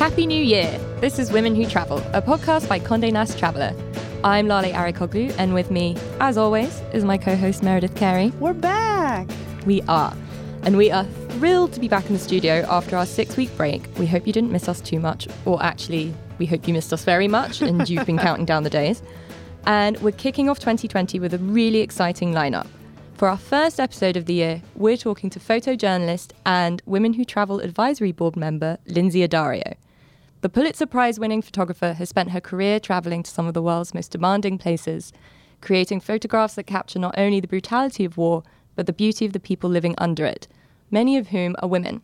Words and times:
Happy 0.00 0.24
New 0.24 0.42
Year! 0.42 0.78
This 1.02 1.18
is 1.18 1.30
Women 1.30 1.54
Who 1.54 1.66
Travel, 1.66 1.98
a 2.14 2.22
podcast 2.22 2.66
by 2.70 2.80
Condé 2.80 3.12
Nast 3.12 3.38
Traveller. 3.38 3.74
I'm 4.24 4.48
Lale 4.48 4.72
Arikoglu, 4.72 5.34
and 5.36 5.52
with 5.52 5.70
me, 5.70 5.94
as 6.20 6.38
always, 6.38 6.80
is 6.94 7.04
my 7.04 7.18
co 7.18 7.36
host 7.36 7.62
Meredith 7.62 7.94
Carey. 7.96 8.32
We're 8.40 8.54
back! 8.54 9.28
We 9.66 9.82
are. 9.88 10.16
And 10.62 10.78
we 10.78 10.90
are 10.90 11.04
thrilled 11.04 11.74
to 11.74 11.80
be 11.80 11.86
back 11.86 12.06
in 12.06 12.14
the 12.14 12.18
studio 12.18 12.64
after 12.70 12.96
our 12.96 13.04
six 13.04 13.36
week 13.36 13.54
break. 13.58 13.82
We 13.98 14.06
hope 14.06 14.26
you 14.26 14.32
didn't 14.32 14.50
miss 14.50 14.70
us 14.70 14.80
too 14.80 14.98
much, 14.98 15.28
or 15.44 15.62
actually, 15.62 16.14
we 16.38 16.46
hope 16.46 16.66
you 16.66 16.72
missed 16.72 16.94
us 16.94 17.04
very 17.04 17.28
much 17.28 17.60
and 17.60 17.86
you've 17.90 18.06
been 18.06 18.16
counting 18.16 18.46
down 18.46 18.62
the 18.62 18.70
days. 18.70 19.02
And 19.66 19.98
we're 19.98 20.12
kicking 20.12 20.48
off 20.48 20.58
2020 20.60 21.20
with 21.20 21.34
a 21.34 21.38
really 21.38 21.80
exciting 21.80 22.32
lineup. 22.32 22.68
For 23.18 23.28
our 23.28 23.36
first 23.36 23.78
episode 23.78 24.16
of 24.16 24.24
the 24.24 24.32
year, 24.32 24.62
we're 24.76 24.96
talking 24.96 25.28
to 25.28 25.38
photojournalist 25.38 26.32
and 26.46 26.80
Women 26.86 27.12
Who 27.12 27.26
Travel 27.26 27.60
Advisory 27.60 28.12
Board 28.12 28.34
member 28.34 28.78
Lynsey 28.86 29.28
Addario. 29.28 29.74
The 30.42 30.48
Pulitzer 30.48 30.86
Prize 30.86 31.20
winning 31.20 31.42
photographer 31.42 31.92
has 31.92 32.08
spent 32.08 32.30
her 32.30 32.40
career 32.40 32.80
traveling 32.80 33.22
to 33.22 33.30
some 33.30 33.46
of 33.46 33.52
the 33.52 33.60
world's 33.60 33.92
most 33.92 34.10
demanding 34.10 34.56
places, 34.56 35.12
creating 35.60 36.00
photographs 36.00 36.54
that 36.54 36.64
capture 36.64 36.98
not 36.98 37.14
only 37.18 37.40
the 37.40 37.48
brutality 37.48 38.06
of 38.06 38.16
war, 38.16 38.42
but 38.74 38.86
the 38.86 38.92
beauty 38.94 39.26
of 39.26 39.34
the 39.34 39.40
people 39.40 39.68
living 39.68 39.94
under 39.98 40.24
it, 40.24 40.48
many 40.90 41.18
of 41.18 41.28
whom 41.28 41.56
are 41.58 41.68
women. 41.68 42.00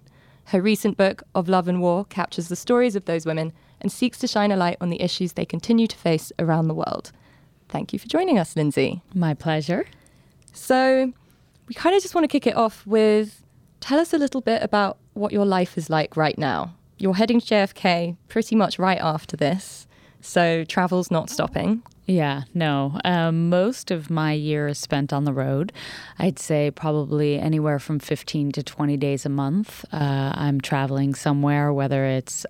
Her 0.46 0.60
recent 0.60 0.98
book, 0.98 1.22
Of 1.34 1.48
Love 1.48 1.66
and 1.66 1.80
War, 1.80 2.04
captures 2.04 2.48
the 2.48 2.56
stories 2.56 2.95
of 2.95 3.06
those 3.06 3.24
women 3.24 3.54
and 3.80 3.90
seeks 3.90 4.18
to 4.18 4.26
shine 4.26 4.52
a 4.52 4.56
light 4.56 4.76
on 4.82 4.90
the 4.90 5.00
issues 5.00 5.32
they 5.32 5.46
continue 5.46 5.87
to 5.87 5.96
face 5.96 6.30
around 6.38 6.68
the 6.68 6.74
world. 6.74 7.12
Thank 7.70 7.95
you 7.95 7.98
for 7.98 8.06
joining 8.06 8.38
us, 8.38 8.54
Lynsey. 8.54 9.02
My 9.14 9.32
pleasure. 9.32 9.87
So, 10.52 11.10
we 11.68 11.74
kind 11.74 11.96
of 11.96 12.02
just 12.02 12.14
want 12.14 12.24
to 12.24 12.28
kick 12.28 12.46
it 12.46 12.54
off 12.54 12.87
with 12.87 13.42
tell 13.80 13.98
us 13.98 14.12
a 14.12 14.18
little 14.18 14.42
bit 14.42 14.62
about 14.62 14.98
what 15.14 15.32
your 15.32 15.46
life 15.46 15.78
is 15.78 15.88
like 15.88 16.18
right 16.18 16.37
now. 16.37 16.74
You're 16.98 17.14
heading 17.14 17.41
to 17.41 17.46
JFK 17.46 18.16
pretty 18.29 18.57
much 18.57 18.79
right 18.79 18.98
after 19.01 19.37
this, 19.37 19.87
so 20.21 20.65
travel's 20.65 21.10
not 21.10 21.29
stopping. 21.29 21.82
Yeah, 22.09 22.43
no. 22.54 23.01
Um, 23.04 23.49
most 23.49 23.90
of 23.90 24.10
my 24.10 24.32
year 24.32 24.68
is 24.68 24.79
spent 24.79 25.12
on 25.12 25.24
the 25.24 25.32
road. 25.32 25.73
I'd 26.21 26.38
say 26.38 26.71
probably 26.71 27.37
anywhere 27.37 27.80
from 27.80 27.99
15 27.99 28.52
to 28.52 28.62
20 28.62 28.96
days 28.96 29.26
a 29.26 29.29
month. 29.29 29.85
Uh, 29.93 30.32
I'm 30.37 30.60
traveling 30.60 31.16
somewhere, 31.16 31.73
whether 31.73 32.04
it's 32.04 32.46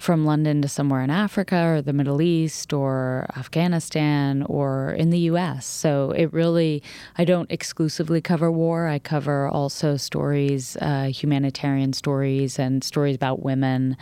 from 0.00 0.24
London 0.24 0.60
to 0.62 0.68
somewhere 0.68 1.02
in 1.02 1.10
Africa 1.10 1.56
or 1.66 1.82
the 1.82 1.92
Middle 1.92 2.20
East 2.20 2.72
or 2.72 3.26
Afghanistan 3.36 4.42
or 4.42 4.90
in 4.90 5.10
the 5.10 5.20
US. 5.30 5.66
So 5.66 6.10
it 6.10 6.32
really, 6.32 6.82
I 7.16 7.24
don't 7.24 7.50
exclusively 7.50 8.20
cover 8.20 8.50
war. 8.50 8.88
I 8.88 8.98
cover 8.98 9.46
also 9.46 9.96
stories, 9.96 10.76
uh, 10.80 11.12
humanitarian 11.14 11.92
stories, 11.92 12.58
and 12.58 12.82
stories 12.82 13.14
about 13.14 13.40
women 13.40 13.96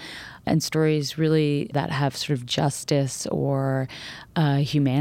and 0.47 0.63
stories 0.63 1.19
really 1.19 1.71
that 1.75 1.91
have 1.91 2.17
sort 2.17 2.39
of 2.39 2.47
justice 2.47 3.27
or 3.27 3.89
uh, 4.37 4.57
humanity 4.57 4.94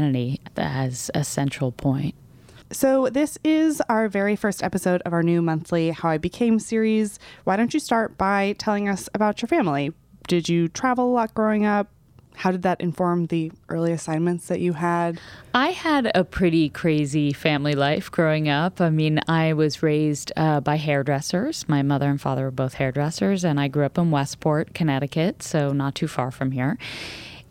as 0.56 1.10
a 1.14 1.24
central 1.24 1.72
point. 1.72 2.14
So, 2.70 3.08
this 3.08 3.38
is 3.44 3.80
our 3.88 4.08
very 4.08 4.36
first 4.36 4.62
episode 4.62 5.00
of 5.02 5.12
our 5.12 5.22
new 5.22 5.42
monthly 5.42 5.90
How 5.90 6.08
I 6.08 6.18
Became 6.18 6.58
series. 6.58 7.18
Why 7.44 7.56
don't 7.56 7.72
you 7.72 7.78
start 7.78 8.18
by 8.18 8.54
telling 8.58 8.88
us 8.88 9.08
about 9.14 9.42
your 9.42 9.48
family? 9.48 9.92
Did 10.26 10.48
you 10.48 10.68
travel 10.68 11.10
a 11.10 11.12
lot 11.12 11.34
growing 11.34 11.64
up? 11.66 11.88
How 12.36 12.50
did 12.50 12.62
that 12.62 12.80
inform 12.80 13.26
the 13.26 13.52
early 13.68 13.92
assignments 13.92 14.48
that 14.48 14.58
you 14.58 14.72
had? 14.72 15.20
I 15.54 15.68
had 15.68 16.10
a 16.16 16.24
pretty 16.24 16.68
crazy 16.68 17.32
family 17.32 17.74
life 17.74 18.10
growing 18.10 18.48
up. 18.48 18.80
I 18.80 18.90
mean, 18.90 19.20
I 19.28 19.52
was 19.52 19.82
raised 19.82 20.32
uh, 20.36 20.60
by 20.60 20.76
hairdressers. 20.76 21.68
My 21.68 21.82
mother 21.82 22.10
and 22.10 22.20
father 22.20 22.44
were 22.44 22.50
both 22.50 22.74
hairdressers, 22.74 23.44
and 23.44 23.60
I 23.60 23.68
grew 23.68 23.84
up 23.84 23.98
in 23.98 24.10
Westport, 24.10 24.74
Connecticut, 24.74 25.42
so 25.44 25.72
not 25.72 25.94
too 25.94 26.08
far 26.08 26.32
from 26.32 26.50
here. 26.50 26.76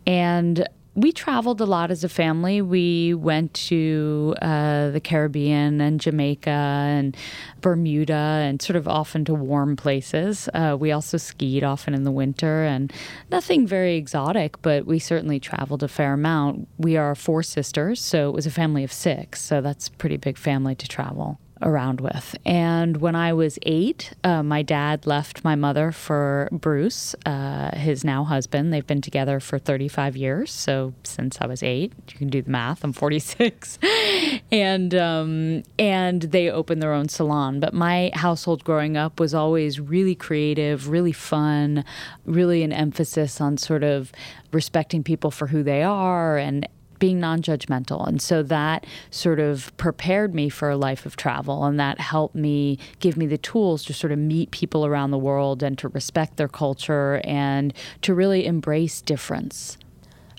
And 0.06 0.68
we 0.94 1.10
traveled 1.10 1.60
a 1.60 1.66
lot 1.66 1.90
as 1.90 2.04
a 2.04 2.08
family. 2.08 2.62
We 2.62 3.14
went 3.14 3.52
to 3.54 4.34
uh, 4.40 4.90
the 4.90 5.00
Caribbean 5.00 5.80
and 5.80 6.00
Jamaica 6.00 6.50
and 6.50 7.16
Bermuda 7.60 8.14
and 8.14 8.62
sort 8.62 8.76
of 8.76 8.86
often 8.86 9.24
to 9.24 9.34
warm 9.34 9.76
places. 9.76 10.48
Uh, 10.54 10.76
we 10.78 10.92
also 10.92 11.16
skied 11.16 11.64
often 11.64 11.94
in 11.94 12.04
the 12.04 12.12
winter 12.12 12.64
and 12.64 12.92
nothing 13.30 13.66
very 13.66 13.96
exotic, 13.96 14.60
but 14.62 14.86
we 14.86 14.98
certainly 14.98 15.40
traveled 15.40 15.82
a 15.82 15.88
fair 15.88 16.12
amount. 16.12 16.68
We 16.78 16.96
are 16.96 17.14
four 17.14 17.42
sisters, 17.42 18.00
so 18.00 18.28
it 18.28 18.34
was 18.34 18.46
a 18.46 18.50
family 18.50 18.84
of 18.84 18.92
six, 18.92 19.40
so 19.42 19.60
that's 19.60 19.88
a 19.88 19.92
pretty 19.92 20.16
big 20.16 20.38
family 20.38 20.74
to 20.76 20.86
travel 20.86 21.38
around 21.64 22.00
with. 22.00 22.36
And 22.44 22.98
when 22.98 23.16
I 23.16 23.32
was 23.32 23.58
eight, 23.62 24.12
uh, 24.22 24.42
my 24.42 24.62
dad 24.62 25.06
left 25.06 25.42
my 25.42 25.54
mother 25.54 25.90
for 25.90 26.48
Bruce, 26.52 27.16
uh, 27.26 27.76
his 27.76 28.04
now 28.04 28.24
husband. 28.24 28.72
They've 28.72 28.86
been 28.86 29.00
together 29.00 29.40
for 29.40 29.58
35 29.58 30.16
years. 30.16 30.52
So 30.52 30.92
since 31.02 31.38
I 31.40 31.46
was 31.46 31.62
eight, 31.62 31.92
you 32.12 32.18
can 32.18 32.28
do 32.28 32.42
the 32.42 32.50
math. 32.50 32.84
I'm 32.84 32.92
46, 32.92 33.78
and 34.52 34.94
um, 34.94 35.62
and 35.78 36.22
they 36.22 36.50
opened 36.50 36.82
their 36.82 36.92
own 36.92 37.08
salon. 37.08 37.60
But 37.60 37.74
my 37.74 38.10
household 38.14 38.62
growing 38.62 38.96
up 38.96 39.18
was 39.18 39.34
always 39.34 39.80
really 39.80 40.14
creative, 40.14 40.88
really 40.88 41.12
fun, 41.12 41.84
really 42.26 42.62
an 42.62 42.72
emphasis 42.72 43.40
on 43.40 43.56
sort 43.56 43.82
of 43.82 44.12
respecting 44.52 45.02
people 45.02 45.30
for 45.30 45.48
who 45.48 45.62
they 45.62 45.82
are 45.82 46.36
and 46.36 46.68
being 47.04 47.20
non 47.20 47.42
judgmental. 47.42 48.08
And 48.08 48.22
so 48.22 48.42
that 48.44 48.86
sort 49.10 49.38
of 49.38 49.76
prepared 49.76 50.34
me 50.34 50.48
for 50.48 50.70
a 50.70 50.76
life 50.78 51.04
of 51.04 51.16
travel 51.16 51.66
and 51.66 51.78
that 51.78 52.00
helped 52.00 52.34
me 52.34 52.78
give 52.98 53.18
me 53.18 53.26
the 53.26 53.36
tools 53.36 53.84
to 53.84 53.92
sort 53.92 54.10
of 54.10 54.18
meet 54.18 54.50
people 54.52 54.86
around 54.86 55.10
the 55.10 55.18
world 55.18 55.62
and 55.62 55.76
to 55.76 55.88
respect 55.88 56.38
their 56.38 56.48
culture 56.48 57.20
and 57.22 57.74
to 58.00 58.14
really 58.14 58.46
embrace 58.46 59.02
difference. 59.02 59.76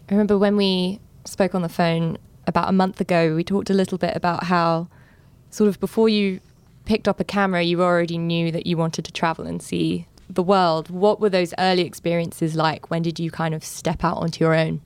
I 0.10 0.14
remember 0.16 0.40
when 0.40 0.58
we 0.58 1.00
spoke 1.24 1.54
on 1.54 1.62
the 1.62 1.70
phone 1.70 2.18
about 2.48 2.68
a 2.68 2.72
month 2.72 3.00
ago, 3.00 3.36
we 3.36 3.44
talked 3.44 3.70
a 3.70 3.76
little 3.76 4.00
bit 4.00 4.16
about 4.16 4.46
how, 4.46 4.88
sort 5.52 5.68
of 5.68 5.80
before 5.80 6.10
you 6.10 6.40
picked 6.86 7.08
up 7.08 7.20
a 7.20 7.24
camera, 7.24 7.62
you 7.62 7.84
already 7.84 8.18
knew 8.18 8.52
that 8.52 8.66
you 8.66 8.76
wanted 8.76 9.06
to 9.06 9.12
travel 9.12 9.46
and 9.46 9.62
see 9.62 10.08
the 10.28 10.42
world. 10.42 10.90
What 10.90 11.20
were 11.20 11.30
those 11.30 11.54
early 11.60 11.84
experiences 11.84 12.56
like? 12.56 12.90
When 12.90 13.04
did 13.04 13.20
you 13.20 13.30
kind 13.30 13.54
of 13.54 13.64
step 13.64 14.04
out 14.04 14.18
onto 14.18 14.44
your 14.44 14.56
own? 14.56 14.82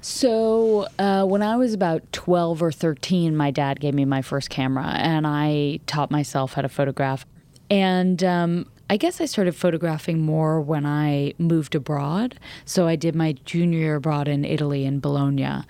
So, 0.00 0.86
uh, 0.98 1.24
when 1.24 1.42
I 1.42 1.56
was 1.56 1.74
about 1.74 2.02
12 2.12 2.62
or 2.62 2.72
13, 2.72 3.36
my 3.36 3.50
dad 3.50 3.80
gave 3.80 3.94
me 3.94 4.04
my 4.04 4.22
first 4.22 4.50
camera 4.50 4.86
and 4.96 5.26
I 5.26 5.80
taught 5.86 6.10
myself 6.10 6.54
how 6.54 6.62
to 6.62 6.68
photograph. 6.68 7.26
And 7.70 8.22
um, 8.22 8.66
I 8.88 8.96
guess 8.96 9.20
I 9.20 9.24
started 9.24 9.56
photographing 9.56 10.20
more 10.20 10.60
when 10.60 10.86
I 10.86 11.34
moved 11.38 11.74
abroad. 11.74 12.38
So, 12.64 12.86
I 12.86 12.96
did 12.96 13.14
my 13.14 13.32
junior 13.44 13.78
year 13.78 13.96
abroad 13.96 14.28
in 14.28 14.44
Italy, 14.44 14.84
in 14.84 15.00
Bologna. 15.00 15.64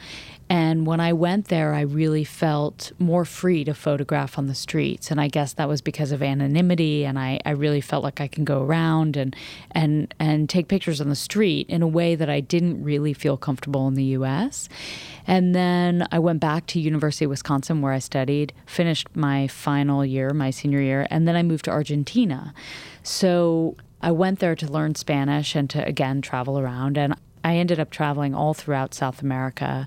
And 0.49 0.87
when 0.87 1.01
I 1.01 1.13
went 1.13 1.49
there, 1.49 1.75
I 1.75 1.81
really 1.81 2.23
felt 2.23 2.93
more 2.99 3.25
free 3.25 3.65
to 3.65 3.75
photograph 3.75 4.39
on 4.39 4.47
the 4.47 4.55
streets. 4.55 5.11
And 5.11 5.21
I 5.21 5.27
guess 5.27 5.55
that 5.55 5.69
was 5.69 5.83
because 5.83 6.13
of 6.13 6.23
anonymity. 6.23 7.05
And 7.05 7.19
I, 7.19 7.41
I 7.45 7.51
really 7.51 7.81
felt 7.81 8.05
like 8.05 8.21
I 8.21 8.29
can 8.29 8.45
go 8.45 8.63
around 8.63 9.17
and, 9.17 9.35
and, 9.73 10.15
and 10.21 10.49
take 10.49 10.69
pictures 10.69 11.01
on 11.01 11.09
the 11.09 11.17
street 11.17 11.69
in 11.69 11.83
a 11.83 11.89
way 11.89 12.15
that 12.15 12.31
I 12.31 12.39
didn't 12.41 12.85
really 12.85 13.13
feel 13.13 13.37
comfortable 13.37 13.89
in 13.89 13.95
the 13.95 14.05
US. 14.05 14.69
And 15.27 15.53
then 15.53 16.07
I 16.13 16.21
went 16.21 16.41
back 16.41 16.67
to 16.69 16.81
University 16.81 17.25
of 17.25 17.31
Wisconsin 17.31 17.83
where 17.83 17.93
I 17.93 17.99
studied, 17.99 18.53
finished 18.67 19.09
my 19.17 19.49
final 19.49 20.05
year, 20.05 20.31
my 20.31 20.51
senior 20.51 20.81
year, 20.81 21.09
and 21.11 21.27
then 21.27 21.35
I 21.35 21.43
moved 21.43 21.65
to 21.65 21.73
Argentina. 21.73 22.55
So 23.03 23.77
I 24.01 24.13
went 24.13 24.39
there 24.39 24.55
to 24.55 24.69
learn 24.69 24.95
Spanish 24.95 25.57
and 25.57 25.69
to 25.71 25.85
again 25.85 26.23
travel 26.23 26.59
around. 26.59 26.97
And 26.97 27.17
I 27.47 27.59
ended 27.59 27.79
up 27.79 27.91
traveling 27.91 28.35
all 28.35 28.55
throughout 28.55 28.93
South 28.93 29.23
America, 29.23 29.87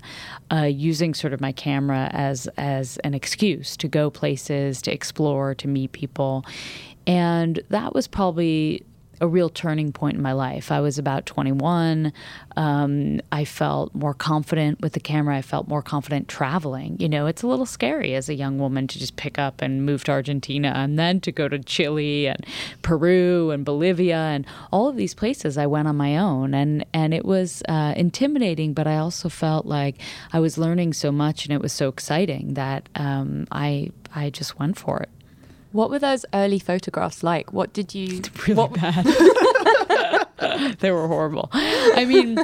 uh, 0.50 0.62
using 0.62 1.12
sort 1.12 1.34
of 1.34 1.42
my 1.42 1.52
camera 1.52 2.08
as 2.10 2.48
as 2.56 2.96
an 3.04 3.12
excuse 3.12 3.76
to 3.76 3.86
go 3.86 4.08
places, 4.08 4.80
to 4.82 4.90
explore, 4.90 5.54
to 5.56 5.68
meet 5.68 5.92
people, 5.92 6.46
and 7.06 7.60
that 7.68 7.94
was 7.94 8.08
probably 8.08 8.82
a 9.20 9.28
real 9.28 9.48
turning 9.48 9.92
point 9.92 10.16
in 10.16 10.22
my 10.22 10.32
life. 10.32 10.72
I 10.72 10.80
was 10.80 10.98
about 10.98 11.26
21. 11.26 12.12
Um, 12.56 13.20
I 13.30 13.44
felt 13.44 13.94
more 13.94 14.14
confident 14.14 14.80
with 14.80 14.94
the 14.94 15.00
camera. 15.00 15.36
I 15.36 15.42
felt 15.42 15.68
more 15.68 15.82
confident 15.82 16.28
traveling. 16.28 16.96
You 16.98 17.08
know, 17.08 17.26
it's 17.26 17.42
a 17.42 17.46
little 17.46 17.66
scary 17.66 18.14
as 18.14 18.28
a 18.28 18.34
young 18.34 18.58
woman 18.58 18.86
to 18.86 18.98
just 18.98 19.16
pick 19.16 19.38
up 19.38 19.60
and 19.60 19.84
move 19.84 20.04
to 20.04 20.12
Argentina 20.12 20.72
and 20.74 20.98
then 20.98 21.20
to 21.20 21.32
go 21.32 21.48
to 21.48 21.58
Chile 21.58 22.26
and 22.26 22.46
Peru 22.82 23.50
and 23.50 23.64
Bolivia 23.64 24.16
and 24.16 24.46
all 24.72 24.88
of 24.88 24.96
these 24.96 25.14
places. 25.14 25.58
I 25.58 25.66
went 25.66 25.88
on 25.88 25.96
my 25.96 26.16
own, 26.16 26.54
and 26.54 26.84
and 26.94 27.12
it 27.12 27.24
was 27.24 27.62
uh, 27.68 27.94
intimidating, 27.96 28.72
but 28.72 28.86
I 28.86 28.96
also 28.96 29.28
felt 29.28 29.66
like 29.66 29.96
I 30.32 30.40
was 30.40 30.56
learning 30.56 30.94
so 30.94 31.12
much, 31.12 31.44
and 31.44 31.52
it 31.52 31.60
was 31.60 31.72
so 31.72 31.88
exciting 31.88 32.54
that 32.54 32.88
um, 32.94 33.46
I 33.52 33.90
I 34.14 34.30
just 34.30 34.58
went 34.58 34.78
for 34.78 35.00
it. 35.00 35.10
What 35.72 35.90
were 35.90 35.98
those 35.98 36.24
early 36.34 36.58
photographs 36.58 37.22
like? 37.22 37.52
What 37.52 37.72
did 37.72 37.94
you? 37.94 38.22
Really 38.46 38.54
what, 38.54 38.72
bad. 38.74 39.06
they 40.80 40.90
were 40.90 41.06
horrible. 41.06 41.48
I 41.52 42.04
mean, 42.06 42.38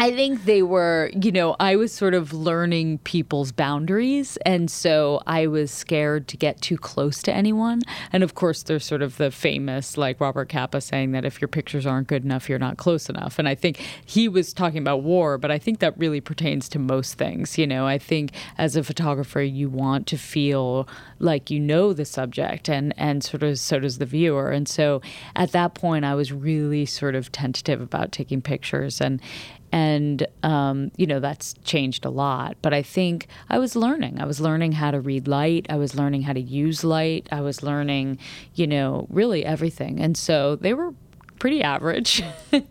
I 0.00 0.12
think 0.12 0.46
they 0.46 0.62
were, 0.62 1.10
you 1.12 1.30
know, 1.30 1.56
I 1.60 1.76
was 1.76 1.92
sort 1.92 2.14
of 2.14 2.32
learning 2.32 3.00
people's 3.00 3.52
boundaries. 3.52 4.38
And 4.46 4.70
so 4.70 5.20
I 5.26 5.46
was 5.46 5.70
scared 5.70 6.26
to 6.28 6.38
get 6.38 6.62
too 6.62 6.78
close 6.78 7.22
to 7.24 7.34
anyone. 7.34 7.82
And 8.10 8.22
of 8.22 8.34
course, 8.34 8.62
there's 8.62 8.86
sort 8.86 9.02
of 9.02 9.18
the 9.18 9.30
famous, 9.30 9.98
like 9.98 10.18
Robert 10.18 10.48
Capa 10.48 10.80
saying 10.80 11.12
that 11.12 11.26
if 11.26 11.38
your 11.38 11.48
pictures 11.48 11.84
aren't 11.84 12.08
good 12.08 12.24
enough, 12.24 12.48
you're 12.48 12.58
not 12.58 12.78
close 12.78 13.10
enough. 13.10 13.38
And 13.38 13.46
I 13.46 13.54
think 13.54 13.78
he 14.06 14.26
was 14.26 14.54
talking 14.54 14.78
about 14.78 15.02
war, 15.02 15.36
but 15.36 15.50
I 15.50 15.58
think 15.58 15.80
that 15.80 15.98
really 15.98 16.22
pertains 16.22 16.70
to 16.70 16.78
most 16.78 17.18
things. 17.18 17.58
You 17.58 17.66
know, 17.66 17.86
I 17.86 17.98
think 17.98 18.32
as 18.56 18.76
a 18.76 18.82
photographer, 18.82 19.42
you 19.42 19.68
want 19.68 20.06
to 20.06 20.16
feel 20.16 20.88
like 21.18 21.50
you 21.50 21.60
know 21.60 21.92
the 21.92 22.06
subject 22.06 22.70
and, 22.70 22.94
and 22.96 23.22
sort 23.22 23.42
of 23.42 23.58
so 23.58 23.78
does 23.78 23.98
the 23.98 24.06
viewer. 24.06 24.50
And 24.50 24.66
so 24.66 25.02
at 25.36 25.52
that 25.52 25.74
point, 25.74 26.06
I 26.06 26.14
was 26.14 26.32
really 26.32 26.86
sort 26.86 27.14
of 27.14 27.30
tentative 27.30 27.82
about 27.82 28.12
taking 28.12 28.40
pictures. 28.40 28.98
And, 28.98 29.20
and 29.72 30.26
um, 30.42 30.90
you 30.96 31.06
know 31.06 31.20
that's 31.20 31.54
changed 31.64 32.04
a 32.04 32.10
lot. 32.10 32.56
But 32.62 32.74
i 32.74 32.82
think 32.82 33.26
i 33.48 33.58
was 33.58 33.76
learning. 33.76 34.20
I 34.20 34.24
was 34.26 34.40
learning 34.40 34.72
how 34.72 34.90
to 34.90 35.00
read 35.00 35.28
light. 35.28 35.66
I 35.68 35.76
was 35.76 35.94
learning 35.94 36.22
how 36.22 36.32
to 36.32 36.40
use 36.40 36.84
light. 36.84 37.28
I 37.32 37.40
was 37.40 37.62
learning 37.62 38.18
you 38.54 38.66
know 38.66 39.06
really 39.10 39.44
everything. 39.44 40.00
And 40.00 40.16
so 40.16 40.56
they 40.56 40.74
were 40.74 40.94
pretty 41.38 41.62
average. 41.62 42.22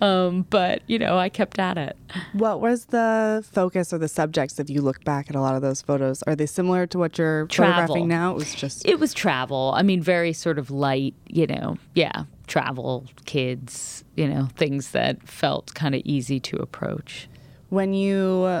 Um, 0.00 0.46
but 0.48 0.82
you 0.86 0.98
know 0.98 1.18
i 1.18 1.28
kept 1.28 1.58
at 1.58 1.76
it. 1.76 1.96
What 2.32 2.60
was 2.60 2.86
the 2.86 3.44
focus 3.52 3.92
or 3.92 3.98
the 3.98 4.08
subjects 4.08 4.58
if 4.58 4.70
you 4.70 4.80
look 4.80 5.04
back 5.04 5.28
at 5.28 5.36
a 5.36 5.40
lot 5.40 5.54
of 5.56 5.62
those 5.62 5.82
photos? 5.82 6.22
Are 6.22 6.34
they 6.34 6.46
similar 6.46 6.86
to 6.86 6.98
what 6.98 7.18
you're 7.18 7.46
Travel. 7.46 7.74
photographing 7.74 8.08
now? 8.08 8.32
It 8.32 8.36
was 8.36 8.54
just 8.54 8.86
it 8.86 8.98
was 8.98 9.12
travel. 9.12 9.72
I 9.76 9.82
mean 9.82 10.00
very 10.02 10.32
sort 10.32 10.58
of 10.58 10.70
light 10.70 11.14
you 11.28 11.46
know. 11.46 11.76
Yeah 11.94 12.24
travel 12.46 13.06
kids 13.24 14.04
you 14.16 14.28
know 14.28 14.48
things 14.56 14.90
that 14.90 15.26
felt 15.28 15.74
kind 15.74 15.94
of 15.94 16.02
easy 16.04 16.40
to 16.40 16.56
approach. 16.56 17.28
When 17.70 17.92
you 17.94 18.44
uh, 18.46 18.60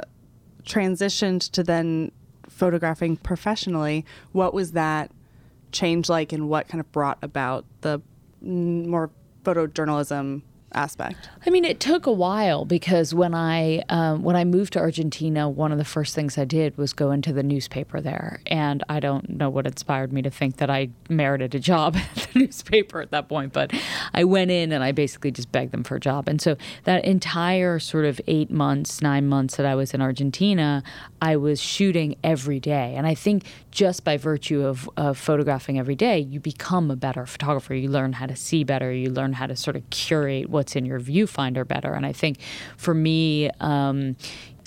transitioned 0.64 1.50
to 1.52 1.62
then 1.62 2.10
photographing 2.48 3.16
professionally, 3.16 4.04
what 4.32 4.54
was 4.54 4.72
that 4.72 5.10
change 5.72 6.08
like 6.08 6.32
and 6.32 6.48
what 6.48 6.68
kind 6.68 6.80
of 6.80 6.90
brought 6.92 7.18
about 7.22 7.64
the 7.80 8.00
more 8.40 9.10
photojournalism 9.44 10.42
aspect? 10.74 11.28
I 11.46 11.50
mean, 11.50 11.64
it 11.64 11.80
took 11.80 12.06
a 12.06 12.12
while 12.12 12.64
because 12.64 13.14
when 13.14 13.34
I 13.34 13.82
um, 13.88 14.22
when 14.22 14.36
I 14.36 14.44
moved 14.44 14.72
to 14.74 14.78
Argentina, 14.80 15.48
one 15.48 15.72
of 15.72 15.78
the 15.78 15.84
first 15.84 16.14
things 16.14 16.36
I 16.38 16.44
did 16.44 16.76
was 16.76 16.92
go 16.92 17.10
into 17.10 17.32
the 17.32 17.42
newspaper 17.42 18.00
there, 18.00 18.40
and 18.46 18.82
I 18.88 19.00
don't 19.00 19.28
know 19.30 19.50
what 19.50 19.66
inspired 19.66 20.12
me 20.12 20.22
to 20.22 20.30
think 20.30 20.56
that 20.56 20.70
I 20.70 20.90
merited 21.08 21.54
a 21.54 21.58
job 21.58 21.96
at 22.16 22.28
the 22.32 22.38
newspaper 22.38 23.00
at 23.00 23.10
that 23.10 23.28
point, 23.28 23.52
but 23.52 23.72
I 24.12 24.24
went 24.24 24.50
in 24.50 24.72
and 24.72 24.82
I 24.82 24.92
basically 24.92 25.30
just 25.30 25.52
begged 25.52 25.72
them 25.72 25.84
for 25.84 25.96
a 25.96 26.00
job, 26.00 26.28
and 26.28 26.40
so 26.40 26.56
that 26.84 27.04
entire 27.04 27.78
sort 27.78 28.04
of 28.04 28.20
eight 28.26 28.50
months, 28.50 29.00
nine 29.02 29.26
months 29.26 29.56
that 29.56 29.66
I 29.66 29.74
was 29.74 29.94
in 29.94 30.00
Argentina, 30.00 30.82
I 31.20 31.36
was 31.36 31.60
shooting 31.60 32.16
every 32.22 32.60
day, 32.60 32.94
and 32.96 33.06
I 33.06 33.14
think 33.14 33.44
just 33.74 34.04
by 34.04 34.16
virtue 34.16 34.64
of, 34.64 34.88
of 34.96 35.18
photographing 35.18 35.80
every 35.80 35.96
day, 35.96 36.20
you 36.20 36.38
become 36.38 36.92
a 36.92 36.96
better 36.96 37.26
photographer. 37.26 37.74
You 37.74 37.90
learn 37.90 38.12
how 38.12 38.26
to 38.26 38.36
see 38.36 38.62
better. 38.62 38.92
You 38.92 39.10
learn 39.10 39.32
how 39.32 39.48
to 39.48 39.56
sort 39.56 39.74
of 39.74 39.90
curate 39.90 40.48
what's 40.48 40.76
in 40.76 40.86
your 40.86 41.00
viewfinder 41.00 41.66
better. 41.66 41.92
And 41.92 42.06
I 42.06 42.12
think 42.12 42.38
for 42.76 42.94
me, 42.94 43.50
um, 43.58 44.16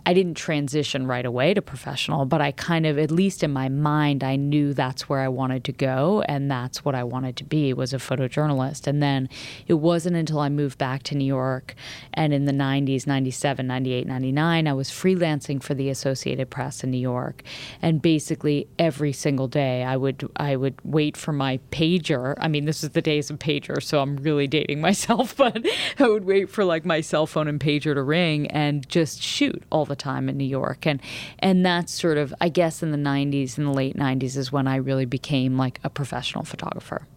I 0.07 0.13
didn't 0.13 0.35
transition 0.35 1.05
right 1.05 1.25
away 1.25 1.53
to 1.53 1.61
professional, 1.61 2.23
but 2.23 2.39
I 2.39 2.53
kind 2.53 2.85
of, 2.85 2.97
at 2.97 3.11
least 3.11 3.43
in 3.43 3.51
my 3.51 3.67
mind, 3.67 4.23
I 4.23 4.37
knew 4.37 4.73
that's 4.73 5.09
where 5.09 5.19
I 5.19 5.27
wanted 5.27 5.65
to 5.65 5.73
go 5.73 6.23
and 6.29 6.49
that's 6.49 6.85
what 6.85 6.95
I 6.95 7.03
wanted 7.03 7.35
to 7.35 7.43
be 7.43 7.73
was 7.73 7.93
a 7.93 7.97
photojournalist. 7.97 8.87
And 8.87 9.03
then 9.03 9.27
it 9.67 9.73
wasn't 9.73 10.15
until 10.15 10.39
I 10.39 10.47
moved 10.47 10.77
back 10.77 11.03
to 11.03 11.15
New 11.15 11.25
York 11.25 11.75
and 12.13 12.33
in 12.33 12.45
the 12.45 12.53
90s, 12.53 13.05
97, 13.05 13.67
98, 13.67 14.07
99, 14.07 14.65
I 14.65 14.71
was 14.71 14.89
freelancing 14.89 15.61
for 15.61 15.73
the 15.73 15.89
Associated 15.89 16.49
Press 16.49 16.85
in 16.85 16.91
New 16.91 16.97
York. 16.97 17.43
And 17.81 18.01
basically 18.01 18.69
every 18.79 19.11
single 19.11 19.49
day 19.49 19.83
I 19.83 19.97
would 19.97 20.25
I 20.37 20.55
would 20.55 20.75
wait 20.85 21.17
for 21.17 21.33
my 21.33 21.59
pager. 21.73 22.33
I 22.37 22.47
mean, 22.47 22.63
this 22.63 22.81
is 22.81 22.91
the 22.91 23.01
days 23.01 23.29
of 23.29 23.39
pager, 23.39 23.83
so 23.83 23.99
I'm 23.99 24.15
really 24.15 24.47
dating 24.47 24.79
myself, 24.89 25.35
but 25.35 25.65
I 25.99 26.07
would 26.07 26.23
wait 26.23 26.49
for 26.49 26.63
like 26.63 26.85
my 26.85 27.01
cell 27.01 27.27
phone 27.27 27.49
and 27.49 27.59
pager 27.59 27.93
to 27.93 28.01
ring 28.01 28.47
and 28.47 28.87
just 28.87 29.21
shoot 29.21 29.61
all 29.69 29.83
the 29.83 29.96
time 29.97 30.29
in 30.29 30.37
New 30.37 30.45
York. 30.45 30.85
And 30.85 31.01
and 31.39 31.65
that's 31.65 31.91
sort 31.91 32.17
of 32.17 32.33
I 32.39 32.49
guess 32.49 32.81
in 32.81 32.91
the 32.91 32.97
90s 32.97 33.57
in 33.57 33.65
the 33.65 33.73
late 33.73 33.95
90s 33.95 34.37
is 34.37 34.51
when 34.51 34.67
I 34.67 34.77
really 34.77 35.05
became 35.05 35.57
like 35.57 35.79
a 35.83 35.89
professional 35.89 36.43
photographer. 36.43 37.07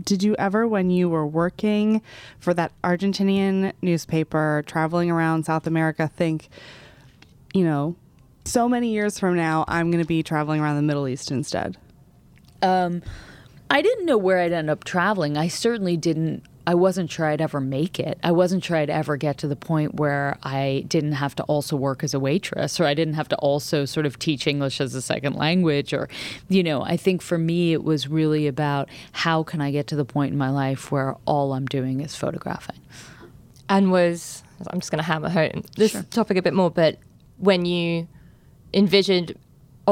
Did 0.00 0.22
you 0.22 0.34
ever, 0.38 0.66
when 0.66 0.88
you 0.88 1.10
were 1.10 1.26
working 1.26 2.00
for 2.38 2.54
that 2.54 2.72
Argentinian 2.82 3.72
newspaper, 3.82 4.64
traveling 4.66 5.10
around 5.10 5.44
South 5.44 5.66
America, 5.66 6.08
think, 6.08 6.48
you 7.52 7.62
know, 7.62 7.94
so 8.44 8.68
many 8.68 8.88
years 8.88 9.18
from 9.18 9.36
now, 9.36 9.64
I'm 9.68 9.90
going 9.90 10.02
to 10.02 10.08
be 10.08 10.22
traveling 10.22 10.60
around 10.60 10.76
the 10.76 10.82
Middle 10.82 11.06
East 11.06 11.30
instead? 11.30 11.76
Um, 12.62 13.02
I 13.70 13.82
didn't 13.82 14.06
know 14.06 14.16
where 14.16 14.38
I'd 14.38 14.52
end 14.52 14.70
up 14.70 14.84
traveling. 14.84 15.36
I 15.36 15.48
certainly 15.48 15.96
didn't. 15.96 16.44
I 16.66 16.74
wasn't 16.76 17.10
sure 17.10 17.26
I'd 17.26 17.40
ever 17.40 17.60
make 17.60 17.98
it. 17.98 18.18
I 18.22 18.30
wasn't 18.30 18.62
sure 18.64 18.76
I'd 18.76 18.88
ever 18.90 19.16
get 19.16 19.38
to 19.38 19.48
the 19.48 19.56
point 19.56 19.96
where 19.96 20.38
I 20.44 20.84
didn't 20.86 21.12
have 21.12 21.34
to 21.36 21.42
also 21.44 21.74
work 21.76 22.04
as 22.04 22.14
a 22.14 22.20
waitress 22.20 22.78
or 22.78 22.84
I 22.84 22.94
didn't 22.94 23.14
have 23.14 23.28
to 23.30 23.36
also 23.36 23.84
sort 23.84 24.06
of 24.06 24.18
teach 24.18 24.46
English 24.46 24.80
as 24.80 24.94
a 24.94 25.02
second 25.02 25.34
language 25.34 25.92
or 25.92 26.08
you 26.48 26.62
know, 26.62 26.82
I 26.82 26.96
think 26.96 27.20
for 27.20 27.36
me 27.36 27.72
it 27.72 27.82
was 27.82 28.06
really 28.06 28.46
about 28.46 28.88
how 29.10 29.42
can 29.42 29.60
I 29.60 29.72
get 29.72 29.88
to 29.88 29.96
the 29.96 30.04
point 30.04 30.32
in 30.32 30.38
my 30.38 30.50
life 30.50 30.92
where 30.92 31.16
all 31.26 31.52
I'm 31.52 31.66
doing 31.66 32.00
is 32.00 32.14
photographing. 32.14 32.78
and 33.68 33.90
was 33.90 34.44
I'm 34.68 34.78
just 34.78 34.92
going 34.92 34.98
to 35.02 35.04
hammer 35.04 35.30
home 35.30 35.64
this 35.76 35.90
Sure. 35.92 36.02
topic 36.04 36.36
a 36.36 36.42
bit 36.42 36.54
more, 36.54 36.70
but 36.70 36.98
when 37.38 37.64
you 37.64 38.06
envisioned 38.72 39.34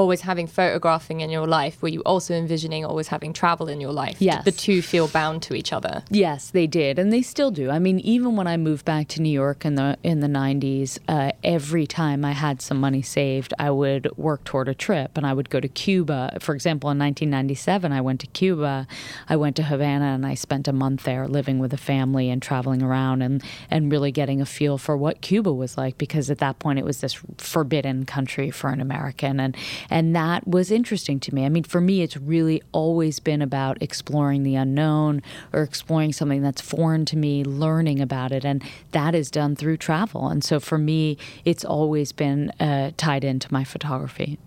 always 0.01 0.23
having 0.23 0.47
photographing 0.47 1.21
in 1.21 1.31
your 1.31 1.47
life, 1.47 1.81
were 1.83 1.89
you 1.89 2.01
also 2.03 2.35
envisioning 2.35 2.85
always 2.85 3.09
having 3.09 3.33
travel 3.33 3.69
in 3.69 3.81
your 3.81 3.93
life? 3.93 4.19
Did 4.19 4.25
Yes. 4.31 4.45
the 4.45 4.53
two 4.53 4.83
feel 4.83 5.09
bound 5.09 5.43
to 5.43 5.55
each 5.55 5.73
other. 5.73 6.03
Yes, 6.11 6.51
they 6.51 6.67
did, 6.67 6.99
and 6.99 7.13
they 7.13 7.23
still 7.23 7.51
do. 7.51 7.71
I 7.71 7.79
mean, 7.79 7.99
even 8.01 8.37
when 8.37 8.47
I 8.47 8.57
moved 8.57 8.85
back 8.85 9.09
to 9.09 9.23
New 9.23 9.31
York 9.43 9.65
in 9.65 9.75
the 9.77 9.97
in 10.03 10.21
the 10.21 10.29
'90s, 10.29 10.99
uh, 11.09 11.33
every 11.45 11.87
time 11.87 12.25
I 12.25 12.33
had 12.33 12.61
some 12.63 12.79
money 12.81 13.03
saved, 13.03 13.53
I 13.59 13.71
would 13.71 14.09
work 14.17 14.45
toward 14.45 14.69
a 14.69 14.75
trip, 14.75 15.17
and 15.17 15.27
I 15.27 15.33
would 15.33 15.51
go 15.51 15.61
to 15.61 15.69
Cuba. 15.69 16.37
For 16.41 16.55
example, 16.55 16.91
in 16.91 16.99
1997, 16.99 17.93
I 17.93 18.01
went 18.01 18.21
to 18.21 18.27
Cuba. 18.29 18.87
I 19.29 19.37
went 19.37 19.57
to 19.57 19.63
Havana, 19.65 20.07
and 20.17 20.25
I 20.27 20.35
spent 20.35 20.67
a 20.69 20.73
month 20.73 21.05
there, 21.05 21.29
living 21.29 21.59
with 21.59 21.73
a 21.73 21.83
family 21.93 22.31
and 22.31 22.41
traveling 22.43 22.83
around, 22.83 23.23
and 23.23 23.43
and 23.71 23.93
really 23.93 24.13
getting 24.13 24.41
a 24.41 24.47
feel 24.47 24.79
for 24.79 24.97
what 24.97 25.21
Cuba 25.21 25.53
was 25.53 25.77
like, 25.77 25.99
because 25.99 26.31
at 26.31 26.39
that 26.39 26.59
point 26.59 26.79
it 26.79 26.85
was 26.85 27.01
this 27.01 27.15
forbidden 27.39 28.05
country 28.07 28.51
for 28.51 28.71
an 28.71 28.81
American, 28.81 29.41
and 29.41 29.57
and 29.91 30.15
that 30.15 30.47
was 30.47 30.71
interesting 30.71 31.19
to 31.21 31.35
me. 31.35 31.45
I 31.45 31.49
mean, 31.49 31.65
for 31.65 31.81
me, 31.81 32.03
it's 32.03 32.17
really 32.17 32.63
always 32.73 33.19
been 33.19 33.43
about 33.43 33.83
exploring 33.83 34.45
the 34.45 34.55
unknown 34.55 35.23
or 35.53 35.63
exploring 35.63 36.13
something 36.13 36.43
that's 36.43 36.61
foreign 36.61 37.05
to 37.07 37.17
me, 37.17 37.45
learning 37.45 38.01
about 38.01 38.31
it, 38.31 38.45
and 38.45 38.63
that 38.93 39.15
is 39.15 39.31
done 39.31 39.57
through 39.57 39.77
travel. 39.77 40.29
And 40.29 40.45
so 40.45 40.61
for 40.61 40.79
me, 40.79 41.19
it's 41.45 41.65
always 41.65 42.13
been 42.13 42.51
uh, 42.61 42.93
tied 42.97 43.25
into 43.25 43.53
my 43.53 43.65
photography. 43.65 44.39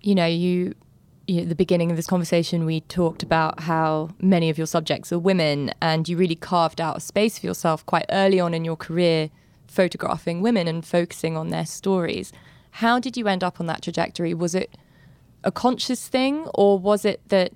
You 0.00 0.14
know, 0.14 0.26
you, 0.26 0.74
you 1.26 1.42
at 1.42 1.48
the 1.48 1.56
beginning 1.56 1.90
of 1.90 1.96
this 1.96 2.06
conversation, 2.06 2.64
we 2.64 2.82
talked 2.82 3.24
about 3.24 3.60
how 3.60 4.10
many 4.20 4.48
of 4.48 4.58
your 4.58 4.66
subjects 4.68 5.12
are 5.12 5.18
women, 5.18 5.72
and 5.82 6.08
you 6.08 6.16
really 6.16 6.36
carved 6.36 6.80
out 6.80 6.96
a 6.96 7.00
space 7.00 7.40
for 7.40 7.46
yourself 7.46 7.84
quite 7.84 8.06
early 8.10 8.38
on 8.38 8.54
in 8.54 8.64
your 8.64 8.76
career, 8.76 9.30
photographing 9.66 10.40
women 10.40 10.68
and 10.68 10.86
focusing 10.86 11.36
on 11.36 11.48
their 11.48 11.66
stories. 11.66 12.32
How 12.78 13.00
did 13.00 13.16
you 13.16 13.26
end 13.26 13.42
up 13.42 13.58
on 13.58 13.66
that 13.66 13.82
trajectory? 13.82 14.34
Was 14.34 14.54
it 14.54 14.76
a 15.42 15.50
conscious 15.50 16.06
thing, 16.06 16.46
or 16.54 16.78
was 16.78 17.04
it 17.04 17.20
that 17.28 17.52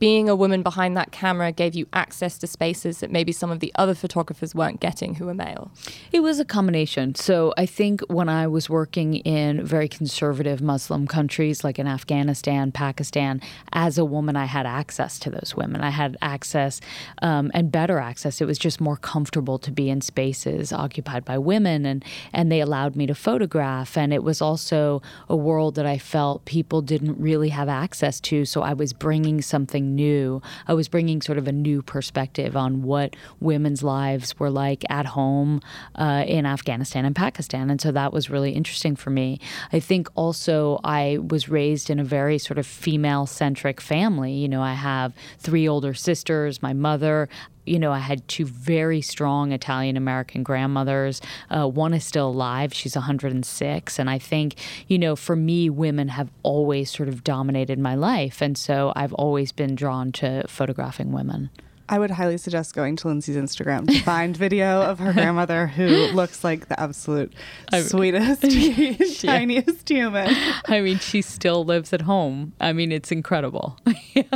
being 0.00 0.28
a 0.30 0.34
woman 0.34 0.62
behind 0.62 0.96
that 0.96 1.12
camera 1.12 1.52
gave 1.52 1.74
you 1.74 1.86
access 1.92 2.38
to 2.38 2.46
spaces 2.46 2.98
that 3.00 3.10
maybe 3.10 3.30
some 3.30 3.50
of 3.50 3.60
the 3.60 3.70
other 3.76 3.94
photographers 3.94 4.54
weren't 4.54 4.80
getting 4.80 5.16
who 5.16 5.26
were 5.26 5.34
male? 5.34 5.70
It 6.10 6.20
was 6.20 6.40
a 6.40 6.44
combination. 6.44 7.14
So 7.14 7.52
I 7.58 7.66
think 7.66 8.00
when 8.08 8.28
I 8.28 8.46
was 8.46 8.70
working 8.70 9.16
in 9.16 9.64
very 9.64 9.88
conservative 9.88 10.62
Muslim 10.62 11.06
countries 11.06 11.62
like 11.62 11.78
in 11.78 11.86
Afghanistan, 11.86 12.72
Pakistan, 12.72 13.42
as 13.74 13.98
a 13.98 14.04
woman, 14.04 14.36
I 14.36 14.46
had 14.46 14.64
access 14.64 15.18
to 15.20 15.30
those 15.30 15.54
women. 15.54 15.82
I 15.82 15.90
had 15.90 16.16
access 16.22 16.80
um, 17.20 17.50
and 17.52 17.70
better 17.70 17.98
access. 17.98 18.40
It 18.40 18.46
was 18.46 18.58
just 18.58 18.80
more 18.80 18.96
comfortable 18.96 19.58
to 19.58 19.70
be 19.70 19.90
in 19.90 20.00
spaces 20.00 20.72
occupied 20.72 21.26
by 21.26 21.36
women, 21.36 21.84
and 21.84 22.02
and 22.32 22.50
they 22.50 22.60
allowed 22.60 22.96
me 22.96 23.06
to 23.06 23.14
photograph. 23.14 23.98
And 23.98 24.14
it 24.14 24.22
was 24.22 24.40
also 24.40 25.02
a 25.28 25.36
world 25.36 25.74
that 25.74 25.84
I 25.84 25.98
felt 25.98 26.46
people 26.46 26.80
didn't 26.80 27.20
really 27.20 27.50
have 27.50 27.68
access 27.68 28.18
to. 28.20 28.46
So 28.46 28.62
I 28.62 28.72
was 28.72 28.94
bringing 28.94 29.42
something 29.42 29.89
new. 29.94 30.42
I 30.66 30.74
was 30.74 30.88
bringing 30.88 31.22
sort 31.22 31.38
of 31.38 31.46
a 31.48 31.52
new 31.52 31.82
perspective 31.82 32.56
on 32.56 32.82
what 32.82 33.16
women's 33.40 33.82
lives 33.82 34.38
were 34.38 34.50
like 34.50 34.84
at 34.90 35.06
home 35.06 35.60
uh, 35.96 36.24
in 36.26 36.46
Afghanistan 36.46 37.04
and 37.04 37.14
Pakistan. 37.14 37.70
And 37.70 37.80
so 37.80 37.92
that 37.92 38.12
was 38.12 38.30
really 38.30 38.52
interesting 38.52 38.96
for 38.96 39.10
me. 39.10 39.40
I 39.72 39.80
think 39.80 40.08
also 40.14 40.80
I 40.84 41.18
was 41.18 41.48
raised 41.48 41.90
in 41.90 41.98
a 41.98 42.04
very 42.04 42.38
sort 42.38 42.58
of 42.58 42.66
female 42.66 43.26
centric 43.26 43.80
family. 43.80 44.32
You 44.32 44.48
know, 44.48 44.62
I 44.62 44.74
have 44.74 45.12
three 45.38 45.68
older 45.68 45.94
sisters, 45.94 46.62
my 46.62 46.72
mother 46.72 47.28
you 47.70 47.78
know, 47.78 47.92
I 47.92 48.00
had 48.00 48.26
two 48.26 48.44
very 48.44 49.00
strong 49.00 49.52
Italian 49.52 49.96
American 49.96 50.42
grandmothers. 50.42 51.20
Uh, 51.48 51.68
one 51.68 51.94
is 51.94 52.04
still 52.04 52.28
alive, 52.28 52.74
she's 52.74 52.96
106. 52.96 53.98
And 53.98 54.10
I 54.10 54.18
think, 54.18 54.56
you 54.88 54.98
know, 54.98 55.14
for 55.14 55.36
me, 55.36 55.70
women 55.70 56.08
have 56.08 56.30
always 56.42 56.90
sort 56.90 57.08
of 57.08 57.22
dominated 57.22 57.78
my 57.78 57.94
life. 57.94 58.42
And 58.42 58.58
so 58.58 58.92
I've 58.96 59.12
always 59.14 59.52
been 59.52 59.76
drawn 59.76 60.10
to 60.12 60.46
photographing 60.48 61.12
women. 61.12 61.50
I 61.88 61.98
would 61.98 62.12
highly 62.12 62.38
suggest 62.38 62.74
going 62.74 62.94
to 62.96 63.08
Lynsey's 63.08 63.36
Instagram 63.36 63.88
to 63.88 64.00
find 64.02 64.36
video 64.36 64.80
of 64.82 65.00
her 65.00 65.12
grandmother 65.12 65.66
who 65.66 65.88
looks 66.12 66.44
like 66.44 66.68
the 66.68 66.78
absolute 66.78 67.32
I 67.72 67.82
sweetest, 67.82 68.42
tiniest 69.20 69.88
human. 69.88 70.32
I 70.66 70.80
mean, 70.82 71.00
she 71.00 71.20
still 71.20 71.64
lives 71.64 71.92
at 71.92 72.02
home. 72.02 72.52
I 72.60 72.72
mean, 72.72 72.92
it's 72.92 73.10
incredible. 73.10 73.76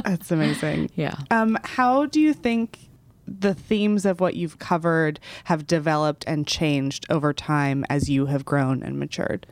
That's 0.04 0.32
amazing. 0.32 0.90
Yeah. 0.96 1.14
Um, 1.30 1.56
how 1.62 2.06
do 2.06 2.20
you 2.20 2.34
think 2.34 2.78
the 3.26 3.54
themes 3.54 4.04
of 4.04 4.20
what 4.20 4.36
you've 4.36 4.58
covered 4.58 5.20
have 5.44 5.66
developed 5.66 6.24
and 6.26 6.46
changed 6.46 7.06
over 7.10 7.32
time 7.32 7.84
as 7.88 8.08
you 8.08 8.26
have 8.26 8.44
grown 8.44 8.82
and 8.82 8.98
matured? 8.98 9.46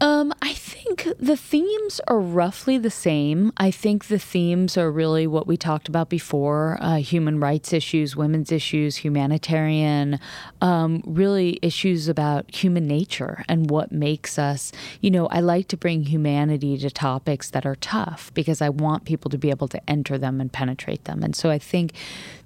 Um, 0.00 0.32
I 0.40 0.52
think 0.52 1.08
the 1.18 1.36
themes 1.36 2.00
are 2.06 2.20
roughly 2.20 2.78
the 2.78 2.90
same. 2.90 3.52
I 3.56 3.72
think 3.72 4.06
the 4.06 4.18
themes 4.18 4.76
are 4.76 4.92
really 4.92 5.26
what 5.26 5.48
we 5.48 5.56
talked 5.56 5.88
about 5.88 6.08
before 6.08 6.78
uh, 6.80 6.96
human 6.96 7.40
rights 7.40 7.72
issues, 7.72 8.14
women's 8.14 8.52
issues, 8.52 8.96
humanitarian, 8.96 10.20
um, 10.60 11.02
really 11.04 11.58
issues 11.62 12.08
about 12.08 12.54
human 12.54 12.86
nature 12.86 13.44
and 13.48 13.70
what 13.70 13.90
makes 13.90 14.38
us. 14.38 14.70
You 15.00 15.10
know, 15.10 15.26
I 15.26 15.40
like 15.40 15.66
to 15.68 15.76
bring 15.76 16.04
humanity 16.04 16.78
to 16.78 16.90
topics 16.90 17.50
that 17.50 17.66
are 17.66 17.76
tough 17.76 18.32
because 18.34 18.62
I 18.62 18.68
want 18.68 19.04
people 19.04 19.30
to 19.30 19.38
be 19.38 19.50
able 19.50 19.68
to 19.68 19.90
enter 19.90 20.16
them 20.16 20.40
and 20.40 20.52
penetrate 20.52 21.04
them. 21.04 21.24
And 21.24 21.34
so 21.34 21.50
I 21.50 21.58
think 21.58 21.92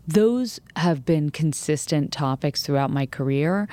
those 0.07 0.59
have 0.77 1.05
been 1.05 1.31
consistent 1.31 2.13
topics 2.13 2.63
throughout 2.63 2.91
my 2.91 3.07
career. 3.07 3.69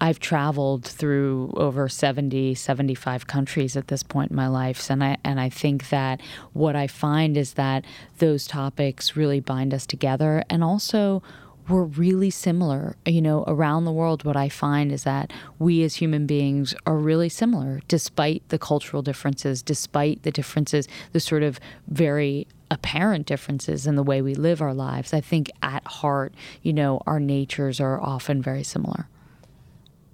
I've 0.00 0.20
traveled 0.20 0.84
through 0.84 1.52
over 1.56 1.88
70, 1.88 2.54
75 2.54 3.26
countries 3.26 3.76
at 3.76 3.88
this 3.88 4.02
point 4.02 4.30
in 4.30 4.36
my 4.36 4.46
life. 4.46 4.88
And 4.90 5.02
I, 5.02 5.16
and 5.24 5.40
I 5.40 5.48
think 5.48 5.88
that 5.88 6.20
what 6.52 6.76
I 6.76 6.86
find 6.86 7.36
is 7.36 7.54
that 7.54 7.84
those 8.18 8.46
topics 8.46 9.16
really 9.16 9.40
bind 9.40 9.74
us 9.74 9.86
together. 9.86 10.44
And 10.48 10.62
also, 10.62 11.22
we're 11.68 11.82
really 11.82 12.30
similar. 12.30 12.96
You 13.04 13.20
know, 13.20 13.44
around 13.46 13.84
the 13.84 13.92
world, 13.92 14.24
what 14.24 14.36
I 14.36 14.48
find 14.48 14.92
is 14.92 15.04
that 15.04 15.32
we 15.58 15.82
as 15.82 15.96
human 15.96 16.26
beings 16.26 16.74
are 16.86 16.96
really 16.96 17.28
similar, 17.28 17.80
despite 17.88 18.48
the 18.48 18.58
cultural 18.58 19.02
differences, 19.02 19.62
despite 19.62 20.22
the 20.22 20.30
differences, 20.30 20.88
the 21.12 21.20
sort 21.20 21.42
of 21.42 21.58
very 21.88 22.46
apparent 22.70 23.26
differences 23.26 23.86
in 23.86 23.96
the 23.96 24.02
way 24.02 24.22
we 24.22 24.34
live 24.34 24.62
our 24.62 24.74
lives. 24.74 25.12
I 25.12 25.20
think 25.20 25.50
at 25.60 25.86
heart, 25.86 26.34
you 26.62 26.72
know, 26.72 27.02
our 27.06 27.18
natures 27.18 27.80
are 27.80 28.00
often 28.00 28.40
very 28.40 28.62
similar 28.62 29.08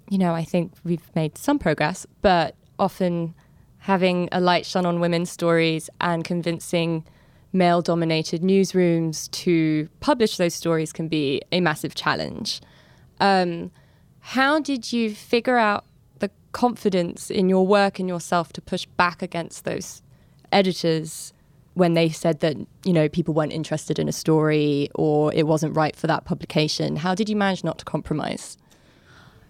you 0.09 0.17
know, 0.17 0.33
I 0.33 0.43
think 0.43 0.73
we've 0.83 1.15
made 1.15 1.37
some 1.37 1.59
progress, 1.59 2.05
but 2.21 2.55
often 2.77 3.33
having 3.79 4.29
a 4.31 4.39
light 4.39 4.65
shone 4.65 4.85
on 4.85 4.99
women's 4.99 5.29
stories 5.29 5.89
and 6.01 6.23
convincing 6.23 7.03
male 7.53 7.81
dominated 7.81 8.41
newsrooms 8.41 9.31
to 9.31 9.87
publish 9.99 10.37
those 10.37 10.53
stories 10.53 10.91
can 10.91 11.07
be 11.07 11.41
a 11.51 11.61
massive 11.61 11.95
challenge. 11.95 12.61
Um, 13.19 13.71
how 14.19 14.59
did 14.59 14.91
you 14.91 15.13
figure 15.13 15.57
out 15.57 15.85
the 16.19 16.29
confidence 16.51 17.31
in 17.31 17.47
your 17.47 17.65
work 17.65 17.99
and 17.99 18.09
yourself 18.09 18.51
to 18.53 18.61
push 18.61 18.85
back 18.97 19.21
against 19.21 19.63
those 19.63 20.01
editors 20.51 21.31
when 21.75 21.93
they 21.93 22.09
said 22.09 22.39
that 22.39 22.55
you 22.85 22.93
know 22.93 23.09
people 23.09 23.33
weren't 23.33 23.51
interested 23.51 23.99
in 23.99 24.07
a 24.07 24.11
story 24.11 24.89
or 24.95 25.33
it 25.33 25.45
wasn't 25.45 25.75
right 25.75 25.95
for 25.95 26.07
that 26.07 26.25
publication? 26.25 26.97
How 26.97 27.15
did 27.15 27.29
you 27.29 27.35
manage 27.35 27.63
not 27.63 27.77
to 27.79 27.85
compromise? 27.85 28.57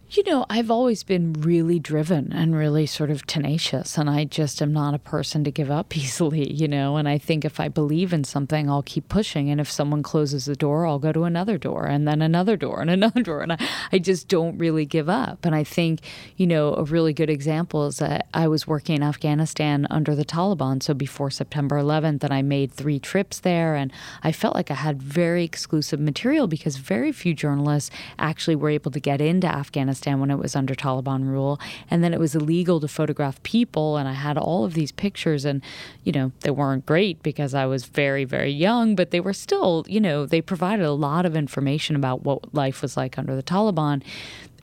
You 0.08 0.22
know, 0.24 0.46
I've 0.52 0.70
always 0.70 1.04
been 1.04 1.34
really 1.34 1.80
driven 1.80 2.32
and 2.32 2.56
really 2.56 2.86
sort 2.86 3.10
of 3.10 3.26
tenacious, 3.26 3.98
and 3.98 4.08
I 4.08 4.24
just 4.24 4.62
am 4.62 4.72
not 4.72 4.94
a 4.94 5.00
person 5.00 5.44
to 5.44 5.52
give 5.52 5.72
up 5.72 5.98
easily, 5.98 6.54
you 6.54 6.68
know. 6.68 6.98
And 6.98 7.10
I 7.10 7.18
think 7.18 7.44
if 7.44 7.60
I 7.60 7.70
believe 7.70 8.14
in 8.14 8.24
something, 8.24 8.70
I'll 8.70 8.84
keep 8.84 9.10
pushing. 9.10 9.50
And 9.50 9.60
if 9.60 9.70
someone 9.70 10.04
closes 10.04 10.46
the 10.46 10.56
door, 10.56 10.86
I'll 10.86 11.00
go 11.00 11.12
to 11.12 11.24
another 11.24 11.58
door 11.58 11.88
and 11.88 12.08
then 12.08 12.22
another 12.22 12.56
door 12.56 12.82
and 12.82 12.90
another 12.92 13.24
door. 13.24 13.42
And 13.42 13.54
I, 13.54 13.68
I 13.92 13.98
just 13.98 14.28
don't 14.28 14.60
really 14.60 14.86
give 14.86 15.10
up. 15.10 15.44
And 15.44 15.56
I 15.56 15.64
think, 15.64 16.02
you 16.38 16.46
know, 16.46 16.76
a 16.76 16.84
really 16.84 17.12
good 17.12 17.32
example 17.32 17.88
is 17.88 17.98
that 17.98 18.28
I 18.32 18.48
was 18.48 18.68
working 18.68 18.98
in 18.98 19.04
Afghanistan 19.04 19.88
under 19.90 20.14
the 20.14 20.26
Taliban, 20.26 20.84
so 20.84 20.94
before 20.94 21.32
September 21.32 21.78
11th, 21.78 22.24
and 22.24 22.34
I 22.34 22.44
made 22.44 22.72
three 22.72 23.00
trips 23.00 23.40
there. 23.40 23.74
And 23.74 23.92
I 24.22 24.32
felt 24.32 24.56
like 24.56 24.70
I 24.70 24.76
had 24.76 25.02
very 25.02 25.44
exclusive 25.44 26.00
material 26.00 26.46
because 26.46 26.78
very 26.78 27.12
few 27.12 27.34
journalists 27.34 27.90
actually 28.20 28.56
were 28.56 28.70
able 28.70 28.92
to 28.92 29.00
get 29.00 29.20
into 29.20 29.48
Afghanistan 29.48 29.96
Afghanistan 30.06 30.20
when 30.20 30.32
it 30.32 30.42
was 30.42 30.56
under 30.56 30.76
Taliban 30.76 31.28
rule. 31.28 31.60
And 31.90 32.04
then 32.04 32.14
it 32.14 32.20
was 32.20 32.36
illegal 32.36 32.80
to 32.80 32.88
photograph 32.88 33.42
people. 33.44 33.98
And 33.98 34.08
I 34.08 34.14
had 34.14 34.38
all 34.38 34.66
of 34.66 34.74
these 34.74 34.92
pictures, 34.92 35.46
and, 35.46 35.62
you 36.04 36.12
know, 36.12 36.32
they 36.42 36.52
weren't 36.52 36.86
great 36.86 37.22
because 37.24 37.54
I 37.54 37.66
was 37.66 37.86
very, 37.86 38.26
very 38.26 38.52
young, 38.52 38.96
but 38.96 39.12
they 39.12 39.20
were 39.20 39.34
still, 39.34 39.86
you 39.88 40.00
know, 40.00 40.26
they 40.26 40.42
provided 40.42 40.86
a 40.86 40.92
lot 40.92 41.26
of 41.26 41.36
information 41.36 41.96
about 41.96 42.24
what 42.24 42.54
life 42.54 42.82
was 42.82 42.98
like 42.98 43.18
under 43.18 43.36
the 43.36 43.44
Taliban 43.44 44.04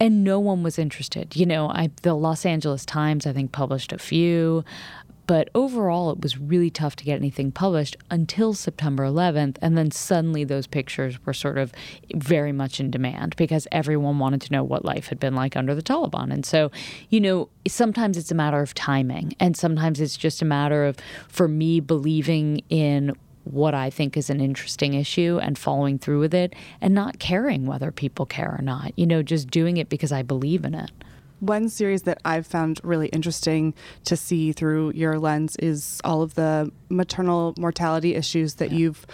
and 0.00 0.24
no 0.24 0.40
one 0.40 0.64
was 0.64 0.80
interested. 0.80 1.36
You 1.36 1.46
know, 1.46 1.68
I, 1.68 1.90
the 2.02 2.14
Los 2.14 2.44
Angeles 2.44 2.84
Times, 2.84 3.24
I 3.24 3.32
think, 3.32 3.52
published 3.52 3.92
a 3.92 3.98
few. 3.98 4.64
But 5.26 5.50
overall, 5.54 6.10
it 6.10 6.20
was 6.20 6.38
really 6.38 6.70
tough 6.70 6.96
to 6.96 7.04
get 7.04 7.16
anything 7.16 7.52
published 7.52 7.96
until 8.10 8.54
September 8.54 9.04
11th. 9.04 9.56
And 9.62 9.78
then 9.78 9.90
suddenly 9.90 10.44
those 10.44 10.66
pictures 10.66 11.24
were 11.24 11.32
sort 11.32 11.58
of 11.58 11.72
very 12.14 12.52
much 12.52 12.80
in 12.80 12.90
demand 12.90 13.36
because 13.36 13.68
everyone 13.70 14.18
wanted 14.18 14.40
to 14.42 14.52
know 14.52 14.64
what 14.64 14.84
life 14.84 15.08
had 15.08 15.20
been 15.20 15.34
like 15.34 15.56
under 15.56 15.74
the 15.74 15.82
Taliban. 15.82 16.32
And 16.32 16.44
so, 16.44 16.70
you 17.08 17.20
know, 17.20 17.48
sometimes 17.68 18.16
it's 18.16 18.30
a 18.30 18.34
matter 18.34 18.60
of 18.60 18.74
timing. 18.74 19.34
And 19.38 19.56
sometimes 19.56 20.00
it's 20.00 20.16
just 20.16 20.42
a 20.42 20.46
matter 20.46 20.84
of, 20.84 20.96
for 21.28 21.48
me, 21.48 21.80
believing 21.80 22.62
in 22.68 23.16
what 23.44 23.74
I 23.74 23.90
think 23.90 24.16
is 24.16 24.30
an 24.30 24.40
interesting 24.40 24.94
issue 24.94 25.38
and 25.42 25.58
following 25.58 25.98
through 25.98 26.20
with 26.20 26.34
it 26.34 26.54
and 26.80 26.94
not 26.94 27.18
caring 27.18 27.66
whether 27.66 27.90
people 27.90 28.26
care 28.26 28.54
or 28.56 28.62
not. 28.62 28.92
You 28.96 29.06
know, 29.06 29.22
just 29.22 29.50
doing 29.50 29.76
it 29.76 29.88
because 29.88 30.12
I 30.12 30.22
believe 30.22 30.64
in 30.64 30.74
it. 30.74 30.90
One 31.42 31.68
series 31.68 32.02
that 32.02 32.20
I've 32.24 32.46
found 32.46 32.80
really 32.84 33.08
interesting 33.08 33.74
to 34.04 34.16
see 34.16 34.52
through 34.52 34.92
your 34.92 35.18
lens 35.18 35.56
is 35.56 36.00
all 36.04 36.22
of 36.22 36.34
the 36.34 36.70
maternal 36.88 37.52
mortality 37.58 38.14
issues 38.14 38.54
that 38.54 38.70
yeah. 38.70 38.78
you've 38.78 39.06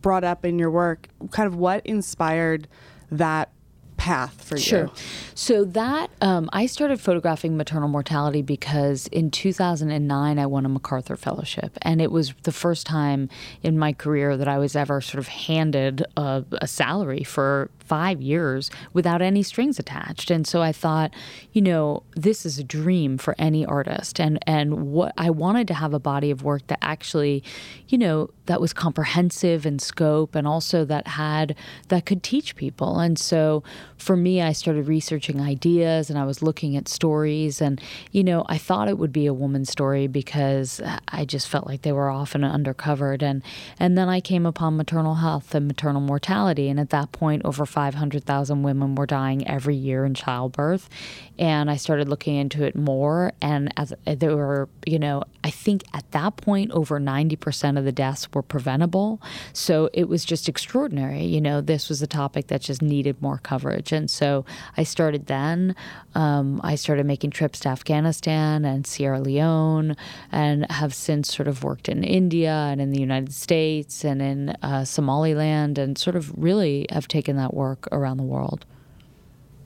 brought 0.00 0.22
up 0.22 0.44
in 0.44 0.60
your 0.60 0.70
work. 0.70 1.08
Kind 1.32 1.48
of 1.48 1.56
what 1.56 1.84
inspired 1.84 2.68
that 3.10 3.50
path 3.96 4.42
for 4.44 4.56
you? 4.56 4.62
Sure. 4.62 4.90
So 5.34 5.64
that 5.64 6.10
um, 6.20 6.50
I 6.52 6.66
started 6.66 7.00
photographing 7.00 7.56
maternal 7.56 7.88
mortality 7.88 8.42
because 8.42 9.06
in 9.08 9.30
2009 9.30 10.38
I 10.38 10.46
won 10.46 10.66
a 10.66 10.68
MacArthur 10.68 11.16
Fellowship, 11.16 11.78
and 11.82 12.00
it 12.00 12.10
was 12.10 12.34
the 12.42 12.52
first 12.52 12.86
time 12.86 13.28
in 13.62 13.78
my 13.78 13.92
career 13.92 14.36
that 14.36 14.48
I 14.48 14.58
was 14.58 14.76
ever 14.76 15.00
sort 15.00 15.18
of 15.18 15.28
handed 15.28 16.04
a, 16.16 16.44
a 16.52 16.66
salary 16.66 17.24
for 17.24 17.70
five 17.92 18.22
years 18.22 18.70
without 18.94 19.20
any 19.20 19.42
strings 19.42 19.78
attached. 19.78 20.30
And 20.30 20.46
so 20.46 20.62
I 20.62 20.72
thought, 20.72 21.12
you 21.52 21.60
know, 21.60 22.04
this 22.16 22.46
is 22.46 22.58
a 22.58 22.64
dream 22.64 23.18
for 23.18 23.34
any 23.38 23.66
artist. 23.66 24.18
And 24.18 24.38
and 24.46 24.90
what 24.92 25.12
I 25.18 25.28
wanted 25.28 25.68
to 25.68 25.74
have 25.74 25.92
a 25.92 25.98
body 25.98 26.30
of 26.30 26.42
work 26.42 26.66
that 26.68 26.78
actually, 26.80 27.44
you 27.88 27.98
know, 27.98 28.30
that 28.46 28.62
was 28.62 28.72
comprehensive 28.72 29.66
in 29.66 29.78
scope 29.78 30.34
and 30.34 30.48
also 30.48 30.86
that 30.86 31.06
had 31.06 31.54
that 31.88 32.06
could 32.06 32.22
teach 32.22 32.56
people. 32.56 32.98
And 32.98 33.18
so 33.18 33.62
for 33.98 34.16
me, 34.16 34.40
I 34.40 34.52
started 34.52 34.88
researching 34.88 35.42
ideas 35.42 36.08
and 36.08 36.18
I 36.18 36.24
was 36.24 36.40
looking 36.40 36.78
at 36.78 36.88
stories 36.88 37.60
and 37.60 37.78
you 38.10 38.24
know, 38.24 38.46
I 38.48 38.56
thought 38.56 38.88
it 38.88 38.96
would 38.96 39.12
be 39.12 39.26
a 39.26 39.34
woman's 39.34 39.70
story 39.70 40.06
because 40.06 40.80
I 41.08 41.26
just 41.26 41.46
felt 41.46 41.66
like 41.66 41.82
they 41.82 41.92
were 41.92 42.08
often 42.08 42.40
undercovered 42.40 43.22
and 43.22 43.42
and 43.78 43.98
then 43.98 44.08
I 44.08 44.22
came 44.22 44.46
upon 44.46 44.78
maternal 44.78 45.16
health 45.16 45.54
and 45.54 45.66
maternal 45.66 46.00
mortality 46.00 46.70
and 46.70 46.80
at 46.80 46.88
that 46.88 47.12
point 47.12 47.42
over 47.44 47.66
5 47.66 47.81
500,000 47.82 48.62
women 48.62 48.94
were 48.94 49.06
dying 49.06 49.48
every 49.48 49.74
year 49.74 50.04
in 50.04 50.14
childbirth. 50.14 50.88
And 51.36 51.68
I 51.68 51.74
started 51.74 52.08
looking 52.08 52.36
into 52.36 52.62
it 52.62 52.76
more. 52.76 53.32
And 53.42 53.74
as 53.76 53.92
there 54.04 54.36
were, 54.36 54.68
you 54.86 55.00
know, 55.00 55.24
I 55.42 55.50
think 55.50 55.82
at 55.92 56.08
that 56.12 56.36
point, 56.36 56.70
over 56.70 57.00
90% 57.00 57.76
of 57.76 57.84
the 57.84 57.90
deaths 57.90 58.28
were 58.32 58.42
preventable. 58.42 59.20
So 59.52 59.90
it 59.92 60.08
was 60.08 60.24
just 60.24 60.48
extraordinary. 60.48 61.24
You 61.24 61.40
know, 61.40 61.60
this 61.60 61.88
was 61.88 62.00
a 62.02 62.06
topic 62.06 62.46
that 62.46 62.60
just 62.60 62.82
needed 62.82 63.20
more 63.20 63.38
coverage. 63.38 63.90
And 63.90 64.08
so 64.08 64.44
I 64.76 64.84
started 64.84 65.26
then. 65.26 65.74
Um, 66.14 66.60
I 66.62 66.76
started 66.76 67.04
making 67.04 67.30
trips 67.30 67.58
to 67.60 67.70
Afghanistan 67.70 68.64
and 68.64 68.86
Sierra 68.86 69.20
Leone 69.20 69.96
and 70.30 70.70
have 70.70 70.94
since 70.94 71.34
sort 71.34 71.48
of 71.48 71.64
worked 71.64 71.88
in 71.88 72.04
India 72.04 72.52
and 72.70 72.80
in 72.80 72.90
the 72.90 73.00
United 73.00 73.32
States 73.32 74.04
and 74.04 74.22
in 74.22 74.50
uh, 74.62 74.84
Somaliland 74.84 75.78
and 75.78 75.98
sort 75.98 76.14
of 76.14 76.32
really 76.36 76.86
have 76.90 77.08
taken 77.08 77.36
that 77.36 77.54
work 77.54 77.71
work 77.72 77.88
around 77.90 78.18
the 78.18 78.22
world. 78.22 78.64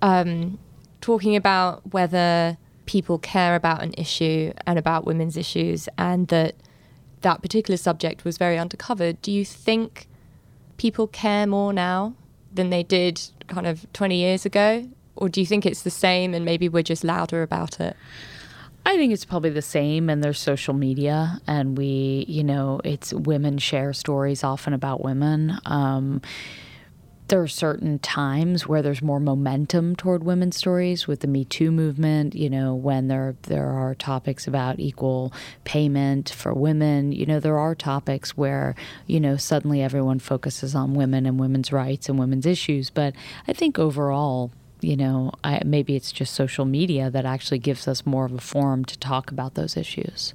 Um, 0.02 0.58
talking 1.00 1.36
about 1.36 1.92
whether 1.92 2.56
people 2.86 3.18
care 3.18 3.54
about 3.56 3.82
an 3.82 3.92
issue 3.98 4.52
and 4.66 4.78
about 4.78 5.04
women's 5.04 5.36
issues, 5.36 5.88
and 5.98 6.28
that 6.28 6.54
that 7.22 7.42
particular 7.42 7.76
subject 7.76 8.24
was 8.24 8.38
very 8.38 8.56
undercovered. 8.56 9.16
Do 9.22 9.32
you 9.32 9.44
think 9.44 10.06
people 10.76 11.06
care 11.06 11.46
more 11.46 11.72
now 11.72 12.14
than 12.54 12.70
they 12.70 12.82
did 12.82 13.20
kind 13.48 13.66
of 13.66 13.90
20 13.92 14.16
years 14.16 14.46
ago? 14.46 14.88
Or 15.16 15.28
do 15.28 15.40
you 15.40 15.46
think 15.46 15.64
it's 15.66 15.82
the 15.82 15.90
same 15.90 16.34
and 16.34 16.44
maybe 16.44 16.68
we're 16.68 16.82
just 16.82 17.02
louder 17.02 17.42
about 17.42 17.80
it? 17.80 17.96
I 18.84 18.96
think 18.96 19.12
it's 19.12 19.24
probably 19.24 19.50
the 19.50 19.62
same, 19.62 20.08
and 20.08 20.22
there's 20.22 20.38
social 20.38 20.72
media, 20.72 21.40
and 21.48 21.76
we, 21.76 22.24
you 22.28 22.44
know, 22.44 22.80
it's 22.84 23.12
women 23.12 23.58
share 23.58 23.92
stories 23.92 24.44
often 24.44 24.72
about 24.72 25.02
women. 25.02 25.58
Um, 25.64 26.22
there 27.28 27.42
are 27.42 27.48
certain 27.48 27.98
times 27.98 28.66
where 28.66 28.82
there's 28.82 29.02
more 29.02 29.18
momentum 29.18 29.96
toward 29.96 30.22
women's 30.22 30.56
stories 30.56 31.06
with 31.06 31.20
the 31.20 31.26
Me 31.26 31.44
Too 31.44 31.72
movement. 31.72 32.34
You 32.34 32.48
know, 32.48 32.74
when 32.74 33.08
there 33.08 33.36
there 33.42 33.70
are 33.70 33.94
topics 33.94 34.46
about 34.46 34.78
equal 34.78 35.32
payment 35.64 36.30
for 36.30 36.54
women. 36.54 37.12
You 37.12 37.26
know, 37.26 37.40
there 37.40 37.58
are 37.58 37.74
topics 37.74 38.36
where 38.36 38.74
you 39.06 39.18
know 39.18 39.36
suddenly 39.36 39.82
everyone 39.82 40.18
focuses 40.18 40.74
on 40.74 40.94
women 40.94 41.26
and 41.26 41.40
women's 41.40 41.72
rights 41.72 42.08
and 42.08 42.18
women's 42.18 42.46
issues. 42.46 42.90
But 42.90 43.14
I 43.48 43.52
think 43.52 43.78
overall, 43.78 44.52
you 44.80 44.96
know, 44.96 45.32
I, 45.42 45.62
maybe 45.64 45.96
it's 45.96 46.12
just 46.12 46.32
social 46.34 46.64
media 46.64 47.10
that 47.10 47.24
actually 47.24 47.58
gives 47.58 47.88
us 47.88 48.06
more 48.06 48.24
of 48.24 48.32
a 48.32 48.40
forum 48.40 48.84
to 48.84 48.98
talk 48.98 49.30
about 49.30 49.54
those 49.54 49.76
issues. 49.76 50.34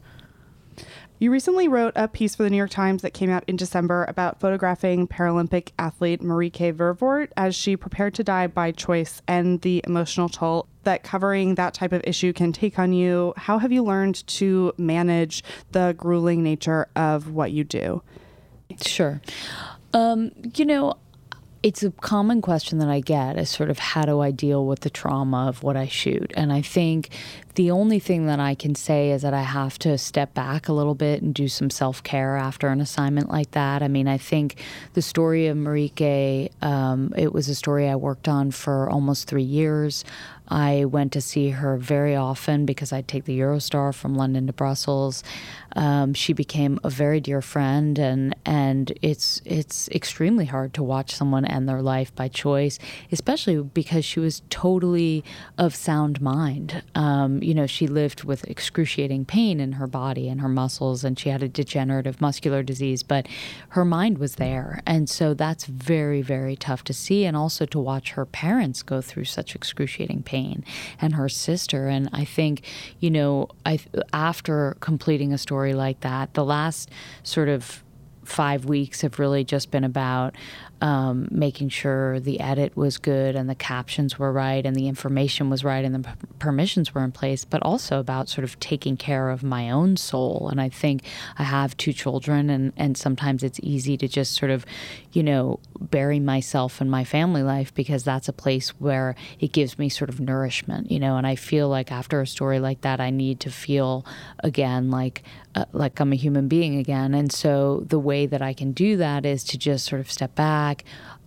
You 1.21 1.31
recently 1.31 1.67
wrote 1.67 1.93
a 1.95 2.07
piece 2.07 2.33
for 2.33 2.41
the 2.41 2.49
New 2.49 2.57
York 2.57 2.71
Times 2.71 3.03
that 3.03 3.13
came 3.13 3.29
out 3.29 3.43
in 3.45 3.55
December 3.55 4.05
about 4.07 4.39
photographing 4.39 5.07
Paralympic 5.07 5.69
athlete 5.77 6.19
Marieke 6.19 6.73
Vervoort 6.73 7.27
as 7.37 7.53
she 7.53 7.77
prepared 7.77 8.15
to 8.15 8.23
die 8.23 8.47
by 8.47 8.71
choice 8.71 9.21
and 9.27 9.61
the 9.61 9.83
emotional 9.85 10.29
toll 10.29 10.65
that 10.81 11.03
covering 11.03 11.53
that 11.53 11.75
type 11.75 11.91
of 11.91 12.01
issue 12.05 12.33
can 12.33 12.51
take 12.51 12.79
on 12.79 12.91
you. 12.91 13.35
How 13.37 13.59
have 13.59 13.71
you 13.71 13.83
learned 13.83 14.25
to 14.29 14.73
manage 14.79 15.43
the 15.73 15.93
grueling 15.95 16.41
nature 16.41 16.87
of 16.95 17.29
what 17.29 17.51
you 17.51 17.65
do? 17.65 18.01
Sure. 18.81 19.21
Um, 19.93 20.31
you 20.55 20.65
know, 20.65 20.95
it's 21.63 21.83
a 21.83 21.91
common 21.91 22.41
question 22.41 22.79
that 22.79 22.89
I 22.89 23.01
get 23.01 23.37
is 23.37 23.49
sort 23.49 23.69
of 23.69 23.77
how 23.77 24.03
do 24.03 24.19
I 24.19 24.31
deal 24.31 24.65
with 24.65 24.79
the 24.79 24.89
trauma 24.89 25.47
of 25.47 25.61
what 25.61 25.77
I 25.77 25.87
shoot? 25.87 26.33
And 26.35 26.51
I 26.51 26.61
think 26.61 27.09
the 27.53 27.69
only 27.69 27.99
thing 27.99 28.25
that 28.25 28.39
I 28.39 28.55
can 28.55 28.73
say 28.73 29.11
is 29.11 29.21
that 29.21 29.35
I 29.35 29.43
have 29.43 29.77
to 29.79 29.97
step 29.99 30.33
back 30.33 30.67
a 30.67 30.73
little 30.73 30.95
bit 30.95 31.21
and 31.21 31.35
do 31.35 31.47
some 31.47 31.69
self 31.69 32.01
care 32.01 32.35
after 32.35 32.69
an 32.69 32.81
assignment 32.81 33.29
like 33.29 33.51
that. 33.51 33.83
I 33.83 33.87
mean, 33.89 34.07
I 34.07 34.17
think 34.17 34.55
the 34.93 35.03
story 35.03 35.47
of 35.47 35.57
Marieke, 35.57 36.49
um, 36.63 37.13
it 37.15 37.31
was 37.31 37.47
a 37.47 37.55
story 37.55 37.87
I 37.87 37.95
worked 37.95 38.27
on 38.27 38.49
for 38.49 38.89
almost 38.89 39.27
three 39.27 39.43
years. 39.43 40.03
I 40.47 40.85
went 40.85 41.13
to 41.13 41.21
see 41.21 41.51
her 41.51 41.77
very 41.77 42.15
often 42.15 42.65
because 42.65 42.91
I'd 42.91 43.07
take 43.07 43.23
the 43.23 43.39
Eurostar 43.39 43.95
from 43.95 44.15
London 44.15 44.47
to 44.47 44.53
Brussels. 44.53 45.23
Um, 45.75 46.13
she 46.13 46.33
became 46.33 46.79
a 46.83 46.89
very 46.89 47.19
dear 47.19 47.41
friend, 47.41 47.97
and 47.97 48.35
and 48.45 48.91
it's 49.01 49.41
it's 49.45 49.87
extremely 49.89 50.45
hard 50.45 50.73
to 50.75 50.83
watch 50.83 51.13
someone 51.13 51.45
end 51.45 51.69
their 51.69 51.81
life 51.81 52.13
by 52.15 52.27
choice, 52.27 52.79
especially 53.11 53.61
because 53.61 54.03
she 54.03 54.19
was 54.19 54.41
totally 54.49 55.23
of 55.57 55.75
sound 55.75 56.21
mind. 56.21 56.83
Um, 56.95 57.41
you 57.41 57.53
know, 57.53 57.67
she 57.67 57.87
lived 57.87 58.23
with 58.23 58.43
excruciating 58.49 59.25
pain 59.25 59.59
in 59.59 59.73
her 59.73 59.87
body 59.87 60.27
and 60.27 60.41
her 60.41 60.49
muscles, 60.49 61.03
and 61.03 61.17
she 61.17 61.29
had 61.29 61.43
a 61.43 61.47
degenerative 61.47 62.19
muscular 62.19 62.63
disease, 62.63 63.03
but 63.03 63.27
her 63.69 63.85
mind 63.85 64.17
was 64.17 64.35
there, 64.35 64.81
and 64.85 65.09
so 65.09 65.33
that's 65.33 65.65
very 65.65 66.21
very 66.21 66.55
tough 66.55 66.83
to 66.85 66.93
see, 66.93 67.25
and 67.25 67.37
also 67.37 67.65
to 67.65 67.79
watch 67.79 68.11
her 68.11 68.25
parents 68.25 68.83
go 68.83 69.01
through 69.01 69.25
such 69.25 69.55
excruciating 69.55 70.23
pain 70.23 70.63
and 70.99 71.15
her 71.15 71.29
sister. 71.29 71.87
And 71.87 72.09
I 72.11 72.25
think, 72.25 72.63
you 72.99 73.09
know, 73.09 73.47
I 73.65 73.79
after 74.13 74.75
completing 74.79 75.31
a 75.33 75.37
story 75.37 75.60
like 75.69 76.01
that, 76.01 76.33
the 76.33 76.45
last 76.45 76.89
sort 77.23 77.49
of 77.49 77.83
five 78.23 78.65
weeks 78.65 79.01
have 79.01 79.19
really 79.19 79.43
just 79.43 79.71
been 79.71 79.83
about 79.83 80.35
um, 80.81 81.27
making 81.29 81.69
sure 81.69 82.19
the 82.19 82.39
edit 82.39 82.75
was 82.75 82.97
good 82.97 83.35
and 83.35 83.47
the 83.47 83.55
captions 83.55 84.17
were 84.17 84.33
right 84.33 84.65
and 84.65 84.75
the 84.75 84.87
information 84.87 85.49
was 85.49 85.63
right 85.63 85.85
and 85.85 85.93
the 85.93 86.09
p- 86.09 86.27
permissions 86.39 86.93
were 86.93 87.03
in 87.03 87.11
place, 87.11 87.45
but 87.45 87.61
also 87.61 87.99
about 87.99 88.29
sort 88.29 88.43
of 88.43 88.59
taking 88.59 88.97
care 88.97 89.29
of 89.29 89.43
my 89.43 89.69
own 89.69 89.95
soul. 89.95 90.49
And 90.49 90.59
I 90.59 90.69
think 90.69 91.03
I 91.37 91.43
have 91.43 91.77
two 91.77 91.93
children, 91.93 92.49
and, 92.49 92.73
and 92.77 92.97
sometimes 92.97 93.43
it's 93.43 93.59
easy 93.61 93.95
to 93.97 94.07
just 94.07 94.33
sort 94.33 94.49
of, 94.49 94.65
you 95.11 95.21
know, 95.21 95.59
bury 95.79 96.19
myself 96.19 96.81
in 96.81 96.89
my 96.89 97.03
family 97.03 97.43
life 97.43 97.73
because 97.73 98.03
that's 98.03 98.27
a 98.27 98.33
place 98.33 98.69
where 98.79 99.15
it 99.39 99.51
gives 99.51 99.77
me 99.77 99.87
sort 99.87 100.09
of 100.09 100.19
nourishment, 100.19 100.91
you 100.91 100.99
know. 100.99 101.17
And 101.17 101.27
I 101.27 101.35
feel 101.35 101.69
like 101.69 101.91
after 101.91 102.21
a 102.21 102.27
story 102.27 102.59
like 102.59 102.81
that, 102.81 102.99
I 102.99 103.11
need 103.11 103.39
to 103.41 103.51
feel 103.51 104.03
again 104.43 104.89
like 104.89 105.23
uh, 105.53 105.65
like 105.73 105.99
I'm 105.99 106.13
a 106.13 106.15
human 106.15 106.47
being 106.47 106.77
again. 106.77 107.13
And 107.13 107.31
so 107.31 107.83
the 107.85 107.99
way 107.99 108.25
that 108.25 108.41
I 108.41 108.53
can 108.53 108.71
do 108.71 108.95
that 108.97 109.25
is 109.25 109.43
to 109.45 109.57
just 109.57 109.85
sort 109.85 109.99
of 109.99 110.09
step 110.09 110.33
back, 110.35 110.70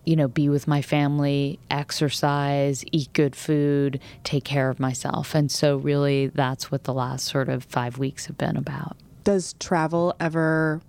you 0.05 0.15
know, 0.15 0.27
be 0.27 0.49
with 0.49 0.67
my 0.67 0.81
family, 0.81 1.59
exercise, 1.71 2.83
eat 2.91 3.11
good 3.13 3.35
food, 3.35 3.99
take 4.23 4.43
care 4.43 4.69
of 4.69 4.79
myself. 4.79 5.33
And 5.33 5.51
so 5.51 5.77
really 5.77 6.27
that's 6.27 6.71
what 6.71 6.83
the 6.83 6.93
last 6.93 7.25
sort 7.25 7.49
of 7.49 7.63
5 7.63 7.97
weeks 7.97 8.27
have 8.27 8.37
been 8.37 8.55
about. 8.55 8.97
Does 9.23 9.53
travel 9.53 10.15
ever 10.19 10.81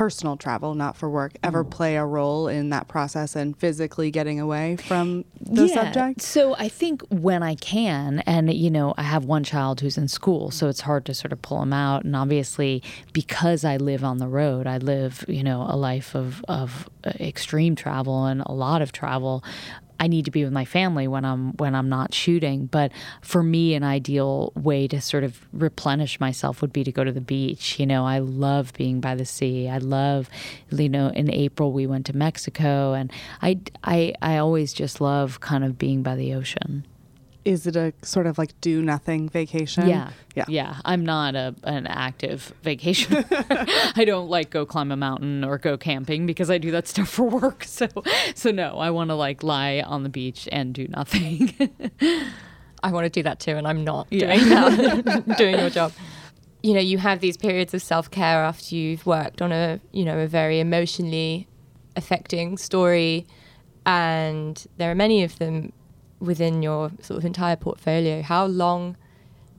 personal 0.00 0.34
travel, 0.34 0.74
not 0.74 0.96
for 0.96 1.10
work, 1.10 1.32
ever 1.42 1.62
Mm. 1.62 1.70
play 1.70 1.96
a 1.98 2.06
role 2.06 2.48
in 2.48 2.70
that 2.70 2.88
process 2.88 3.36
and 3.36 3.54
physically 3.58 4.10
getting 4.10 4.40
away 4.40 4.76
from 4.76 5.26
the 5.38 5.68
subject? 5.68 6.22
So 6.22 6.56
I 6.56 6.70
think 6.70 7.02
when 7.10 7.42
I 7.42 7.54
can, 7.54 8.20
and 8.20 8.50
you 8.50 8.70
know, 8.70 8.94
I 8.96 9.02
have 9.02 9.26
one 9.26 9.44
child 9.44 9.82
who's 9.82 9.98
in 9.98 10.08
school, 10.08 10.50
so 10.50 10.68
it's 10.68 10.80
hard 10.80 11.04
to 11.04 11.12
sort 11.12 11.32
of 11.34 11.42
pull 11.42 11.60
him 11.60 11.74
out. 11.74 12.04
And 12.06 12.16
obviously, 12.16 12.82
because 13.12 13.62
I 13.62 13.76
live 13.76 14.02
on 14.02 14.16
the 14.16 14.26
road, 14.28 14.66
I 14.66 14.78
live, 14.78 15.22
you 15.28 15.42
know, 15.44 15.66
a 15.68 15.76
life 15.76 16.14
of 16.14 16.42
of 16.48 16.88
uh, 17.04 17.10
extreme 17.20 17.76
travel 17.76 18.24
and 18.24 18.40
a 18.46 18.52
lot 18.52 18.80
of 18.80 18.92
travel. 18.92 19.44
I 20.00 20.08
need 20.08 20.24
to 20.24 20.30
be 20.30 20.42
with 20.42 20.52
my 20.52 20.64
family 20.64 21.06
when 21.06 21.24
I'm 21.26 21.52
when 21.58 21.74
I'm 21.74 21.88
not 21.88 22.14
shooting. 22.14 22.66
But 22.66 22.90
for 23.20 23.42
me, 23.42 23.74
an 23.74 23.84
ideal 23.84 24.52
way 24.56 24.88
to 24.88 25.00
sort 25.00 25.22
of 25.22 25.46
replenish 25.52 26.18
myself 26.18 26.62
would 26.62 26.72
be 26.72 26.82
to 26.84 26.90
go 26.90 27.04
to 27.04 27.12
the 27.12 27.20
beach. 27.20 27.78
You 27.78 27.86
know, 27.86 28.06
I 28.06 28.18
love 28.18 28.72
being 28.72 29.00
by 29.00 29.14
the 29.14 29.26
sea. 29.26 29.68
I 29.68 29.78
love, 29.78 30.30
you 30.70 30.88
know, 30.88 31.08
in 31.08 31.30
April 31.30 31.70
we 31.72 31.86
went 31.86 32.06
to 32.06 32.16
Mexico, 32.16 32.94
and 32.94 33.12
I 33.42 33.60
I 33.84 34.14
I 34.22 34.38
always 34.38 34.72
just 34.72 35.00
love 35.00 35.40
kind 35.40 35.64
of 35.64 35.78
being 35.78 36.02
by 36.02 36.16
the 36.16 36.34
ocean. 36.34 36.84
Is 37.44 37.66
it 37.66 37.74
a 37.74 37.92
sort 38.02 38.26
of 38.26 38.36
like 38.38 38.58
do 38.60 38.82
nothing 38.82 39.28
vacation? 39.28 39.88
Yeah. 39.88 40.10
Yeah. 40.34 40.44
Yeah. 40.48 40.76
I'm 40.84 41.04
not 41.06 41.34
a 41.34 41.54
an 41.64 41.86
active 41.86 42.52
vacation. 42.62 43.24
I 43.96 44.04
don't 44.06 44.28
like 44.28 44.50
go 44.50 44.66
climb 44.66 44.92
a 44.92 44.96
mountain 44.96 45.42
or 45.44 45.56
go 45.58 45.78
camping 45.78 46.26
because 46.26 46.50
I 46.50 46.58
do 46.58 46.70
that 46.72 46.86
stuff 46.86 47.08
for 47.08 47.28
work. 47.28 47.64
So 47.68 47.88
so 48.34 48.50
no, 48.50 48.78
I 48.78 48.90
want 48.90 49.08
to 49.10 49.14
like 49.14 49.42
lie 49.42 49.82
on 49.86 50.02
the 50.02 50.08
beach 50.10 50.48
and 50.52 50.74
do 50.74 50.86
nothing. 50.88 51.54
I 52.82 52.92
want 52.92 53.04
to 53.04 53.10
do 53.10 53.22
that 53.22 53.40
too, 53.40 53.52
and 53.56 53.66
I'm 53.66 53.84
not 53.84 54.06
Yeah. 54.10 54.34
doing 54.36 54.48
that, 54.48 55.36
doing 55.38 55.58
your 55.58 55.70
job. 55.70 55.92
You 56.62 56.74
know, 56.74 56.80
you 56.80 56.98
have 56.98 57.20
these 57.20 57.36
periods 57.38 57.72
of 57.74 57.80
self 57.82 58.10
care 58.10 58.42
after 58.44 58.74
you've 58.74 59.06
worked 59.06 59.40
on 59.42 59.50
a, 59.52 59.80
you 59.92 60.04
know, 60.04 60.18
a 60.18 60.26
very 60.26 60.60
emotionally 60.60 61.46
affecting 61.96 62.58
story, 62.58 63.26
and 63.86 64.66
there 64.76 64.90
are 64.90 64.94
many 64.94 65.22
of 65.24 65.38
them 65.38 65.72
within 66.20 66.62
your 66.62 66.92
sort 67.00 67.18
of 67.18 67.24
entire 67.24 67.56
portfolio. 67.56 68.22
How 68.22 68.46
long 68.46 68.96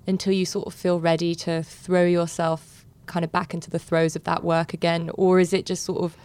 until 0.08 0.34
you 0.34 0.45
sort 0.45 0.67
of 0.67 0.74
feel 0.74 1.00
ready 1.00 1.36
to 1.36 1.63
throw 1.63 2.06
yourself 2.06 2.86
kind 3.06 3.26
of 3.26 3.32
back 3.32 3.54
into 3.54 3.69
the 3.69 3.80
throes 3.80 4.15
of 4.15 4.24
that 4.24 4.43
work 4.43 4.74
again, 4.74 5.12
or 5.15 5.39
is 5.39 5.54
it 5.54 5.65
just 5.65 5.84
sort 5.84 6.02
of 6.02 6.15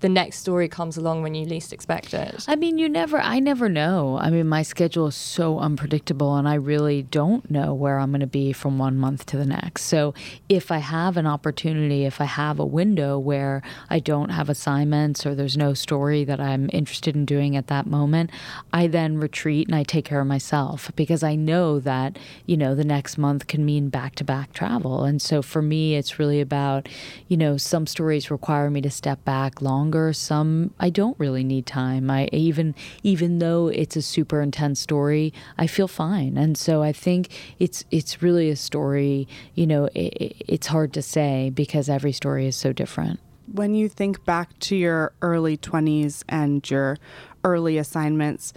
the 0.00 0.08
next 0.08 0.38
story 0.38 0.68
comes 0.68 0.96
along 0.96 1.22
when 1.22 1.34
you 1.34 1.44
least 1.44 1.72
expect 1.72 2.14
it? 2.14 2.44
I 2.46 2.56
mean, 2.56 2.78
you 2.78 2.88
never, 2.88 3.18
I 3.18 3.40
never 3.40 3.68
know. 3.68 4.18
I 4.20 4.30
mean, 4.30 4.48
my 4.48 4.62
schedule 4.62 5.08
is 5.08 5.16
so 5.16 5.58
unpredictable, 5.58 6.36
and 6.36 6.48
I 6.48 6.54
really 6.54 7.02
don't 7.02 7.50
know 7.50 7.74
where 7.74 7.98
I'm 7.98 8.10
going 8.10 8.20
to 8.20 8.26
be 8.26 8.52
from 8.52 8.78
one 8.78 8.96
month 8.96 9.26
to 9.26 9.36
the 9.36 9.46
next. 9.46 9.82
So, 9.82 10.14
if 10.48 10.70
I 10.70 10.78
have 10.78 11.16
an 11.16 11.26
opportunity, 11.26 12.04
if 12.04 12.20
I 12.20 12.24
have 12.24 12.58
a 12.58 12.66
window 12.66 13.18
where 13.18 13.62
I 13.90 13.98
don't 13.98 14.30
have 14.30 14.48
assignments 14.48 15.26
or 15.26 15.34
there's 15.34 15.56
no 15.56 15.74
story 15.74 16.24
that 16.24 16.40
I'm 16.40 16.70
interested 16.72 17.16
in 17.16 17.24
doing 17.24 17.56
at 17.56 17.66
that 17.68 17.86
moment, 17.86 18.30
I 18.72 18.86
then 18.86 19.18
retreat 19.18 19.68
and 19.68 19.74
I 19.74 19.82
take 19.82 20.04
care 20.04 20.20
of 20.20 20.26
myself 20.26 20.92
because 20.94 21.22
I 21.22 21.34
know 21.34 21.80
that, 21.80 22.18
you 22.46 22.56
know, 22.56 22.74
the 22.74 22.84
next 22.84 23.18
month 23.18 23.46
can 23.46 23.64
mean 23.64 23.88
back 23.88 24.14
to 24.16 24.24
back 24.24 24.52
travel. 24.52 25.04
And 25.04 25.20
so, 25.20 25.42
for 25.42 25.62
me, 25.62 25.96
it's 25.96 26.18
really 26.18 26.40
about, 26.40 26.88
you 27.26 27.36
know, 27.36 27.56
some 27.56 27.86
stories 27.86 28.30
require 28.30 28.70
me 28.70 28.80
to 28.82 28.90
step 28.90 29.24
back 29.24 29.60
longer. 29.88 30.12
Some 30.12 30.74
i 30.78 30.90
don't 30.90 31.18
really 31.18 31.44
need 31.44 31.66
time. 31.66 32.10
I 32.10 32.28
even 32.32 32.74
even 33.02 33.38
though 33.38 33.68
it's 33.68 33.96
a 33.96 34.02
super 34.02 34.42
intense 34.42 34.80
story 34.80 35.32
i 35.56 35.66
feel 35.66 35.88
fine. 35.88 36.36
And 36.36 36.56
so 36.58 36.82
i 36.82 36.92
think 36.92 37.28
it's 37.58 37.84
it's 37.90 38.22
really 38.22 38.50
a 38.50 38.56
story 38.56 39.26
you 39.54 39.66
know 39.66 39.88
it, 39.94 40.36
it's 40.46 40.66
hard 40.66 40.92
to 40.92 41.02
say 41.02 41.50
because 41.50 41.88
every 41.88 42.12
story 42.12 42.46
is 42.46 42.56
so 42.56 42.72
different. 42.72 43.20
When 43.50 43.74
you 43.74 43.88
think 43.88 44.24
back 44.26 44.58
to 44.68 44.76
your 44.76 45.12
early 45.22 45.56
20s 45.56 46.22
and 46.28 46.68
your 46.70 46.98
early 47.44 47.78
assignments, 47.78 48.52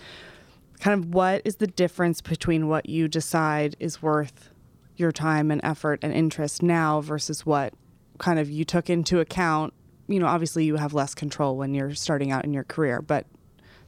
kind 0.81 0.99
of 0.99 1.13
what 1.13 1.41
is 1.45 1.55
the 1.57 1.67
difference 1.67 2.19
between 2.19 2.67
what 2.67 2.89
you 2.89 3.07
decide 3.07 3.77
is 3.79 4.01
worth 4.01 4.49
your 4.97 5.13
time 5.13 5.49
and 5.49 5.61
effort 5.63 5.99
and 6.03 6.13
interest 6.13 6.61
now 6.61 6.99
versus 6.99 7.45
what 7.45 7.73
kind 8.17 8.37
of 8.37 8.49
you 8.49 8.65
took 8.65 8.89
into 8.89 9.21
account 9.21 9.73
you 10.12 10.19
know, 10.19 10.28
obviously 10.28 10.65
you 10.65 10.76
have 10.76 10.93
less 10.93 11.15
control 11.15 11.58
when 11.58 11.74
you're 11.74 11.93
starting 11.93 12.32
out 12.32 12.43
in 12.43 12.54
your 12.54 12.63
career, 12.63 13.02
but 13.02 13.26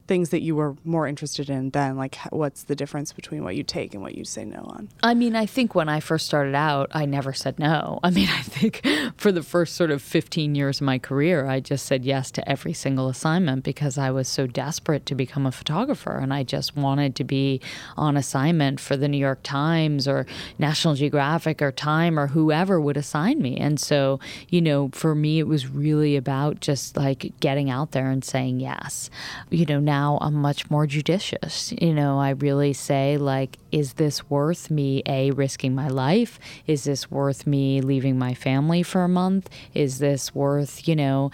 things 0.08 0.30
that 0.30 0.42
you 0.42 0.56
were 0.56 0.76
more 0.84 1.08
interested 1.08 1.50
in 1.50 1.70
then 1.72 1.96
like 1.98 2.18
what's 2.30 2.64
the 2.64 2.76
difference 2.76 3.14
between 3.14 3.44
what 3.44 3.56
you 3.56 3.64
take 3.64 3.94
and 3.94 4.02
what 4.02 4.16
you 4.16 4.26
say 4.26 4.46
no 4.46 4.60
on? 4.60 4.90
I 5.02 5.14
mean 5.14 5.36
i 5.36 5.46
think 5.46 5.76
when 5.76 5.90
i 5.90 6.00
first 6.00 6.26
started 6.26 6.56
out 6.56 6.90
i 6.92 7.06
never 7.06 7.34
said 7.34 7.60
no. 7.60 8.00
I 8.04 8.10
mean 8.10 8.30
i 8.30 8.42
think 8.42 8.86
for 9.18 9.32
the 9.32 9.44
first 9.44 9.76
sort 9.76 9.92
of 9.92 10.02
15 10.02 10.56
years 10.56 10.82
of 10.82 10.86
my 10.86 11.00
career 11.00 11.48
i 11.48 11.60
just 11.60 11.86
said 11.86 12.06
yes 12.06 12.32
to 12.32 12.50
every 12.50 12.74
single 12.74 13.10
assignment 13.10 13.64
because 13.64 13.98
i 13.98 14.12
was 14.12 14.28
so 14.28 14.48
desperate 14.48 15.06
to 15.06 15.16
become 15.16 15.46
a 15.46 15.52
photographer 15.52 16.18
and 16.18 16.34
i 16.34 16.44
just 16.44 16.76
wanted 16.76 17.16
to 17.16 17.24
be 17.24 17.62
on 17.98 18.18
assignment 18.18 18.80
for 18.80 18.98
the 18.98 19.08
new 19.08 19.18
york 19.18 19.40
times 19.44 20.08
or 20.08 20.26
national 20.58 20.96
geographic 20.96 21.62
or 21.62 21.72
time 21.72 22.20
or 22.20 22.28
whoever 22.28 22.80
would 22.80 22.98
assign 22.98 23.42
me. 23.42 23.58
And 23.58 23.80
so 23.80 24.20
you 24.50 24.62
know 24.62 24.90
for 24.94 25.16
me 25.16 25.40
it 25.40 25.48
was 25.48 25.68
really 25.68 26.16
about 26.16 26.60
just 26.60 26.98
like 26.98 27.34
getting 27.40 27.70
out 27.70 27.92
there 27.92 28.10
and 28.10 28.24
saying 28.24 28.60
yes. 28.60 29.10
You 29.50 29.66
know 29.66 29.80
now 29.94 30.18
I'm 30.22 30.34
much 30.34 30.72
more 30.72 30.88
judicious. 30.88 31.72
You 31.80 31.94
know, 31.94 32.20
I 32.20 32.32
really 32.32 32.74
say, 32.74 33.18
like, 33.18 33.52
is 33.72 33.94
this 33.94 34.18
worth 34.28 34.72
me, 34.72 35.04
A, 35.06 35.30
risking 35.32 35.76
my 35.76 35.88
life? 35.88 36.40
Is 36.66 36.84
this 36.84 37.12
worth 37.12 37.46
me 37.46 37.66
leaving 37.80 38.18
my 38.18 38.34
family 38.34 38.82
for 38.82 39.02
a 39.04 39.08
month? 39.24 39.50
Is 39.76 40.00
this 40.00 40.34
worth, 40.34 40.88
you 40.88 40.96
know, 40.96 41.30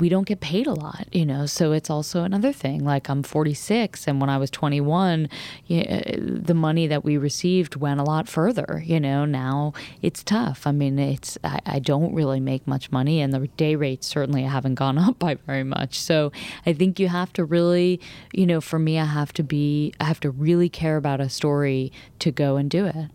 we 0.00 0.10
don't 0.10 0.26
get 0.26 0.40
paid 0.40 0.66
a 0.66 0.74
lot, 0.74 1.06
you 1.12 1.24
know, 1.24 1.46
so 1.46 1.72
it's 1.72 1.88
also 1.88 2.22
another 2.22 2.52
thing. 2.52 2.84
Like, 2.84 3.08
I'm 3.08 3.22
46, 3.22 4.06
and 4.06 4.20
when 4.20 4.28
I 4.28 4.36
was 4.36 4.50
21, 4.50 5.30
you 5.66 5.84
know, 5.84 6.02
the 6.50 6.58
money 6.68 6.86
that 6.86 7.02
we 7.02 7.16
received 7.16 7.76
went 7.76 8.00
a 8.00 8.04
lot 8.04 8.28
further, 8.28 8.82
you 8.84 9.00
know, 9.00 9.24
now 9.24 9.72
it's 10.02 10.22
tough. 10.22 10.66
I 10.66 10.72
mean, 10.72 10.98
it's, 10.98 11.38
I, 11.42 11.60
I 11.76 11.78
don't 11.78 12.14
really 12.14 12.40
make 12.40 12.66
much 12.66 12.92
money, 12.92 13.22
and 13.22 13.32
the 13.32 13.46
day 13.56 13.74
rates 13.74 14.06
certainly 14.06 14.42
haven't 14.42 14.74
gone 14.74 14.98
up 15.06 15.18
by 15.18 15.36
very 15.46 15.64
much. 15.64 15.98
So 15.98 16.30
I 16.66 16.74
think 16.74 17.00
you 17.00 17.08
have 17.08 17.32
to 17.34 17.44
really 17.44 17.85
you 18.32 18.46
know, 18.46 18.60
for 18.60 18.78
me, 18.78 18.98
I 18.98 19.04
have 19.04 19.32
to 19.34 19.42
be, 19.42 19.92
I 20.00 20.04
have 20.04 20.20
to 20.20 20.30
really 20.30 20.68
care 20.68 20.96
about 20.96 21.20
a 21.20 21.28
story 21.28 21.92
to 22.20 22.30
go 22.30 22.56
and 22.56 22.70
do 22.70 22.86
it. 22.86 23.10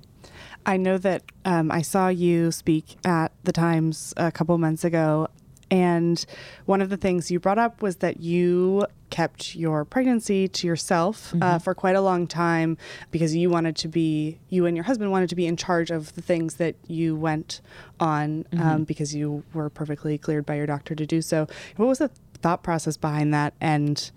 I 0.65 0.77
know 0.77 0.97
that 0.99 1.23
um, 1.45 1.71
I 1.71 1.81
saw 1.81 2.07
you 2.07 2.51
speak 2.51 2.97
at 3.03 3.31
the 3.43 3.51
Times 3.51 4.13
a 4.17 4.31
couple 4.31 4.57
months 4.57 4.83
ago, 4.83 5.27
and 5.71 6.23
one 6.65 6.81
of 6.81 6.89
the 6.89 6.97
things 6.97 7.31
you 7.31 7.39
brought 7.39 7.57
up 7.57 7.81
was 7.81 7.97
that 7.97 8.19
you 8.19 8.85
kept 9.09 9.55
your 9.55 9.85
pregnancy 9.85 10.47
to 10.49 10.67
yourself 10.67 11.33
uh, 11.33 11.35
mm-hmm. 11.35 11.43
uh, 11.43 11.59
for 11.59 11.73
quite 11.73 11.95
a 11.95 12.01
long 12.01 12.27
time 12.27 12.77
because 13.09 13.35
you 13.35 13.49
wanted 13.49 13.77
to 13.77 13.87
be, 13.87 14.37
you 14.49 14.65
and 14.65 14.75
your 14.75 14.83
husband 14.83 15.11
wanted 15.11 15.29
to 15.29 15.35
be 15.35 15.45
in 15.45 15.55
charge 15.55 15.89
of 15.89 16.13
the 16.15 16.21
things 16.21 16.55
that 16.55 16.75
you 16.87 17.15
went 17.15 17.61
on 18.01 18.45
um, 18.51 18.59
mm-hmm. 18.59 18.83
because 18.83 19.15
you 19.15 19.43
were 19.53 19.69
perfectly 19.69 20.17
cleared 20.17 20.45
by 20.45 20.55
your 20.55 20.65
doctor 20.65 20.93
to 20.93 21.05
do 21.05 21.21
so. 21.21 21.47
What 21.77 21.87
was 21.87 21.99
the 21.99 22.09
thought 22.41 22.63
process 22.63 22.97
behind 22.97 23.33
that? 23.33 23.53
And 23.61 24.11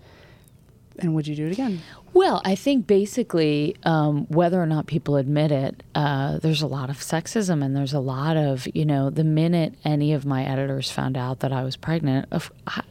and 0.99 1.13
would 1.15 1.27
you 1.27 1.35
do 1.35 1.47
it 1.47 1.51
again? 1.51 1.81
Well, 2.13 2.41
I 2.45 2.55
think 2.55 2.87
basically, 2.87 3.75
um, 3.83 4.25
whether 4.27 4.61
or 4.61 4.65
not 4.65 4.87
people 4.87 5.17
admit 5.17 5.51
it, 5.51 5.83
uh, 5.95 6.39
there's 6.39 6.61
a 6.61 6.67
lot 6.67 6.89
of 6.89 6.97
sexism, 6.99 7.63
and 7.63 7.75
there's 7.75 7.93
a 7.93 7.99
lot 7.99 8.37
of, 8.37 8.67
you 8.73 8.85
know, 8.85 9.09
the 9.09 9.25
minute 9.25 9.75
any 9.83 10.13
of 10.13 10.25
my 10.25 10.45
editors 10.45 10.89
found 10.89 11.17
out 11.17 11.41
that 11.41 11.51
I 11.51 11.63
was 11.63 11.75
pregnant, 11.75 12.31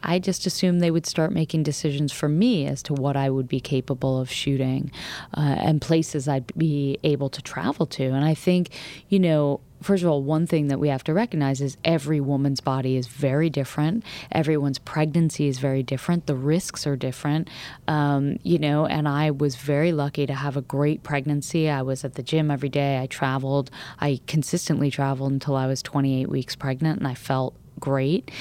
I 0.03 0.19
just 0.19 0.45
assumed 0.45 0.79
they 0.79 0.91
would 0.91 1.07
start 1.07 1.31
making 1.31 1.63
decisions 1.63 2.11
for 2.11 2.29
me 2.29 2.67
as 2.67 2.83
to 2.83 2.93
what 2.93 3.17
I 3.17 3.31
would 3.31 3.47
be 3.47 3.59
capable 3.59 4.19
of 4.19 4.29
shooting 4.29 4.91
uh, 5.35 5.55
and 5.57 5.81
places 5.81 6.27
I'd 6.27 6.55
be 6.55 6.99
able 7.03 7.29
to 7.29 7.41
travel 7.41 7.87
to. 7.87 8.03
And 8.03 8.23
I 8.23 8.35
think, 8.35 8.69
you 9.09 9.19
know, 9.19 9.59
first 9.85 10.03
of 10.03 10.09
all, 10.09 10.23
one 10.23 10.47
thing 10.47 10.67
that 10.67 10.79
we 10.79 10.89
have 10.89 11.03
to 11.03 11.13
recognize 11.13 11.61
is 11.61 11.77
every 11.85 12.19
woman's 12.19 12.59
body 12.59 12.97
is 12.97 13.07
very 13.07 13.49
different. 13.49 14.03
Everyone's 14.31 14.79
pregnancy 14.79 15.47
is 15.47 15.59
very 15.59 15.83
different. 15.83 16.25
The 16.25 16.35
risks 16.35 16.87
are 16.87 16.95
different, 16.95 17.49
um, 17.87 18.37
you 18.41 18.57
know. 18.57 18.87
And 18.87 19.07
I 19.07 19.31
was 19.31 19.55
very 19.55 19.91
lucky 19.91 20.25
to 20.25 20.33
have 20.33 20.57
a 20.57 20.61
great 20.61 21.03
pregnancy. 21.03 21.69
I 21.69 21.83
was 21.83 22.03
at 22.03 22.15
the 22.15 22.23
gym 22.23 22.49
every 22.49 22.69
day. 22.69 22.99
I 22.99 23.05
traveled. 23.05 23.69
I 23.99 24.19
consistently 24.25 24.89
traveled 24.89 25.31
until 25.31 25.55
I 25.55 25.67
was 25.67 25.83
28 25.83 26.29
weeks 26.29 26.55
pregnant, 26.55 26.97
and 26.97 27.07
I 27.07 27.13
felt 27.13 27.55
great. 27.85 28.31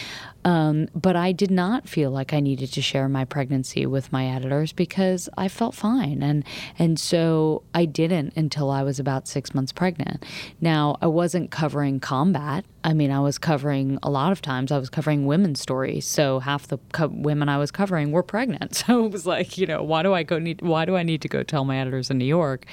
Um, 0.46 0.88
but 0.94 1.16
I 1.16 1.32
did 1.32 1.50
not 1.50 1.86
feel 1.86 2.10
like 2.10 2.32
I 2.32 2.40
needed 2.40 2.72
to 2.72 2.82
share 2.82 3.08
my 3.08 3.24
pregnancy 3.24 3.84
with 3.84 4.10
my 4.10 4.26
editors 4.26 4.72
because 4.72 5.28
I 5.36 5.48
felt 5.48 5.74
fine, 5.74 6.22
and 6.22 6.44
and 6.78 6.98
so 6.98 7.62
I 7.74 7.84
didn't 7.84 8.32
until 8.36 8.70
I 8.70 8.82
was 8.82 8.98
about 8.98 9.28
six 9.28 9.54
months 9.54 9.72
pregnant. 9.72 10.24
Now 10.60 10.96
I 11.00 11.06
wasn't 11.06 11.50
covering 11.50 12.00
combat. 12.00 12.64
I 12.84 12.92
mean, 12.92 13.10
I 13.10 13.18
was 13.20 13.38
covering 13.38 13.98
a 14.02 14.10
lot 14.10 14.30
of 14.30 14.42
times. 14.42 14.70
I 14.70 14.78
was 14.78 14.90
covering 14.90 15.24
women's 15.24 15.58
stories, 15.58 16.06
so 16.06 16.38
half 16.40 16.68
the 16.68 16.78
co- 16.92 17.08
women 17.08 17.48
I 17.48 17.56
was 17.56 17.70
covering 17.70 18.12
were 18.12 18.22
pregnant. 18.22 18.72
So 18.84 19.06
it 19.06 19.12
was 19.12 19.24
like, 19.24 19.56
you 19.56 19.66
know, 19.66 19.82
why 19.82 20.02
do 20.02 20.12
I 20.12 20.24
go 20.24 20.38
need? 20.38 20.60
Why 20.60 20.84
do 20.84 20.94
I 20.94 21.04
need 21.04 21.22
to 21.22 21.28
go 21.28 21.42
tell 21.42 21.64
my 21.64 21.78
editors 21.78 22.10
in 22.10 22.18
New 22.18 22.26
York? 22.26 22.66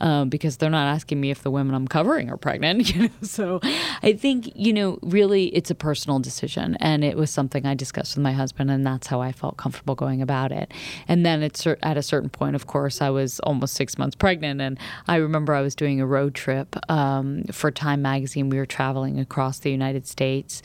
Um, 0.00 0.28
because 0.28 0.58
they're 0.58 0.68
not 0.68 0.88
asking 0.88 1.20
me 1.20 1.30
if 1.30 1.42
the 1.42 1.50
women 1.50 1.74
I'm 1.74 1.88
covering 1.88 2.28
are 2.30 2.36
pregnant. 2.36 2.84
You 2.94 3.04
know, 3.04 3.10
so 3.22 3.60
I 4.02 4.12
think 4.12 4.52
you 4.54 4.72
know, 4.72 4.98
really, 5.00 5.46
it's 5.46 5.70
a 5.70 5.74
personal 5.74 6.18
decision, 6.18 6.76
and 6.80 7.02
it 7.02 7.16
was 7.16 7.30
something 7.30 7.64
I 7.64 7.74
discussed 7.74 8.14
with 8.16 8.22
my 8.22 8.32
husband, 8.32 8.70
and 8.70 8.86
that's 8.86 9.06
how 9.06 9.22
I 9.22 9.32
felt 9.32 9.56
comfortable 9.56 9.94
going 9.94 10.20
about 10.20 10.52
it. 10.52 10.70
And 11.08 11.24
then 11.24 11.42
it's 11.42 11.66
at 11.66 11.96
a 11.96 12.02
certain 12.02 12.28
point, 12.28 12.56
of 12.56 12.66
course, 12.66 13.00
I 13.00 13.08
was 13.08 13.40
almost 13.40 13.74
six 13.74 13.96
months 13.96 14.16
pregnant, 14.16 14.60
and 14.60 14.78
I 15.08 15.16
remember 15.16 15.54
I 15.54 15.62
was 15.62 15.74
doing 15.74 16.00
a 16.00 16.06
road 16.06 16.34
trip 16.34 16.76
um, 16.90 17.44
for 17.52 17.70
Time 17.70 18.02
Magazine. 18.02 18.50
We 18.50 18.58
were 18.58 18.66
traveling 18.66 19.18
across 19.18 19.53
the 19.58 19.70
United 19.70 20.06
States. 20.06 20.62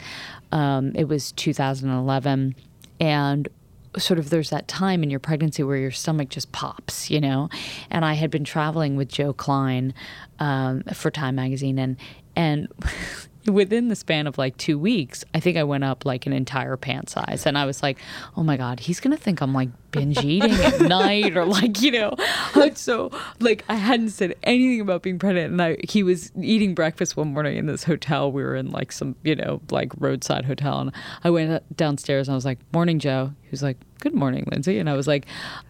Um, 0.52 0.92
it 0.96 1.08
was 1.08 1.32
2011, 1.34 2.56
and 3.00 3.50
sort 3.98 4.20
of 4.20 4.30
there's 4.30 4.50
that 4.52 4.68
time 4.68 5.04
in 5.04 5.10
your 5.10 5.20
pregnancy 5.20 5.64
where 5.64 5.78
your 5.78 5.92
stomach 5.92 6.30
just 6.30 6.52
pops, 6.52 7.10
you 7.10 7.20
know. 7.20 7.50
And 7.90 8.06
I 8.06 8.14
had 8.14 8.32
been 8.32 8.44
traveling 8.44 8.96
with 8.96 9.10
Joe 9.10 9.34
Klein 9.34 9.94
um, 10.40 10.84
for 10.94 11.12
Time 11.12 11.36
Magazine, 11.36 11.80
and 11.80 11.98
and 12.36 12.68
within 13.46 13.88
the 13.88 13.96
span 13.96 14.28
of 14.28 14.38
like 14.38 14.58
two 14.58 14.78
weeks, 14.78 15.24
I 15.34 15.40
think 15.40 15.58
I 15.58 15.64
went 15.64 15.84
up 15.84 16.06
like 16.06 16.26
an 16.26 16.34
entire 16.34 16.78
pant 16.78 17.10
size. 17.10 17.46
And 17.46 17.58
I 17.58 17.66
was 17.66 17.82
like, 17.82 17.98
oh 18.36 18.44
my 18.44 18.58
God, 18.58 18.80
he's 18.80 19.00
going 19.00 19.16
to 19.16 19.22
think 19.22 19.42
I'm 19.42 19.54
like 19.54 19.70
binge 19.92 20.24
eating 20.24 20.52
at 20.52 20.82
night 20.90 21.36
or 21.36 21.46
like, 21.46 21.82
you 21.82 21.92
know. 21.92 22.16
So, 22.76 23.12
like, 23.40 23.64
I 23.68 23.76
hadn't 23.76 24.12
said 24.12 24.36
anything 24.44 24.82
about 24.82 25.02
being 25.02 25.20
pregnant. 25.20 25.52
And 25.52 25.62
I, 25.62 25.78
he 25.88 26.04
was 26.04 26.32
eating 26.40 26.76
breakfast 26.76 27.18
one 27.18 27.34
morning 27.34 27.58
in 27.58 27.66
this 27.66 27.84
hotel. 27.84 28.32
We 28.32 28.44
were 28.44 28.56
in 28.56 28.72
like 28.72 28.92
some, 28.92 29.16
you 29.24 29.36
know, 29.36 29.62
like 29.72 29.92
roadside 29.98 30.46
hotel. 30.46 30.80
And 30.80 30.92
I 31.24 31.30
went 31.30 31.76
downstairs 31.76 32.28
and 32.28 32.34
I 32.34 32.36
was 32.36 32.46
like, 32.46 32.60
morning, 32.74 33.00
Joe. 33.00 33.34
He 33.42 33.50
was 33.50 33.64
like, 33.64 33.78
good 34.00 34.14
morning, 34.14 34.48
Lynsey. 34.52 34.80
And 34.80 34.90
I 34.90 34.94
was 34.94 35.08
like, 35.08 35.26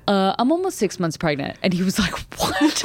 uh, 0.08 0.36
I'm 0.38 0.52
almost 0.52 0.78
six 0.78 1.00
months 1.00 1.18
pregnant. 1.18 1.58
And 1.64 1.74
he 1.74 1.84
was 1.84 2.00
like, 2.00 2.12
what? 2.40 2.62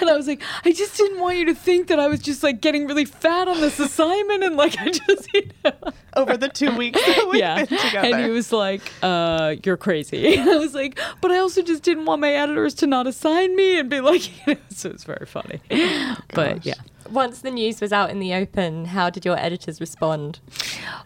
and 0.00 0.10
I 0.10 0.16
was 0.16 0.26
like, 0.26 0.42
I 0.64 0.72
just 0.72 0.96
didn't 0.96 1.20
want 1.20 1.38
you 1.38 1.46
to 1.46 1.54
think 1.54 1.88
that 1.88 1.98
I 1.98 2.08
was 2.08 2.20
just 2.20 2.42
like 2.42 2.60
getting 2.60 2.86
really 2.86 3.04
fat 3.04 3.48
on 3.48 3.60
this 3.60 3.80
assignment. 3.80 4.44
And 4.44 4.56
like, 4.56 4.78
I 4.78 4.90
just, 4.90 5.34
you 5.34 5.50
know. 5.64 5.72
Over 6.16 6.36
the 6.36 6.48
two 6.48 6.76
weeks 6.76 7.04
that 7.04 7.28
we've 7.30 7.40
yeah. 7.40 7.64
been 7.64 7.78
together. 7.78 8.08
And 8.08 8.24
he 8.24 8.30
was 8.30 8.52
like, 8.52 8.82
uh, 9.02 9.56
you're 9.64 9.76
crazy. 9.76 10.36
And 10.38 10.48
I 10.48 10.56
was 10.58 10.74
like, 10.74 10.98
but 11.20 11.32
I 11.32 11.38
also 11.38 11.62
just 11.62 11.82
didn't 11.82 12.04
want 12.04 12.20
my 12.20 12.32
editors 12.32 12.74
to 12.74 12.86
not 12.86 13.06
assign 13.06 13.56
me 13.56 13.78
and 13.78 13.90
be 13.90 14.00
like, 14.00 14.46
you 14.46 14.54
know, 14.54 14.60
so 14.70 14.90
it's 14.90 15.04
very 15.04 15.26
funny. 15.26 15.60
Oh, 15.70 16.16
but 16.34 16.64
yeah 16.64 16.74
once 17.10 17.40
the 17.40 17.50
news 17.50 17.80
was 17.80 17.92
out 17.92 18.10
in 18.10 18.18
the 18.18 18.34
open, 18.34 18.86
how 18.86 19.10
did 19.10 19.24
your 19.24 19.38
editors 19.38 19.80
respond? 19.80 20.40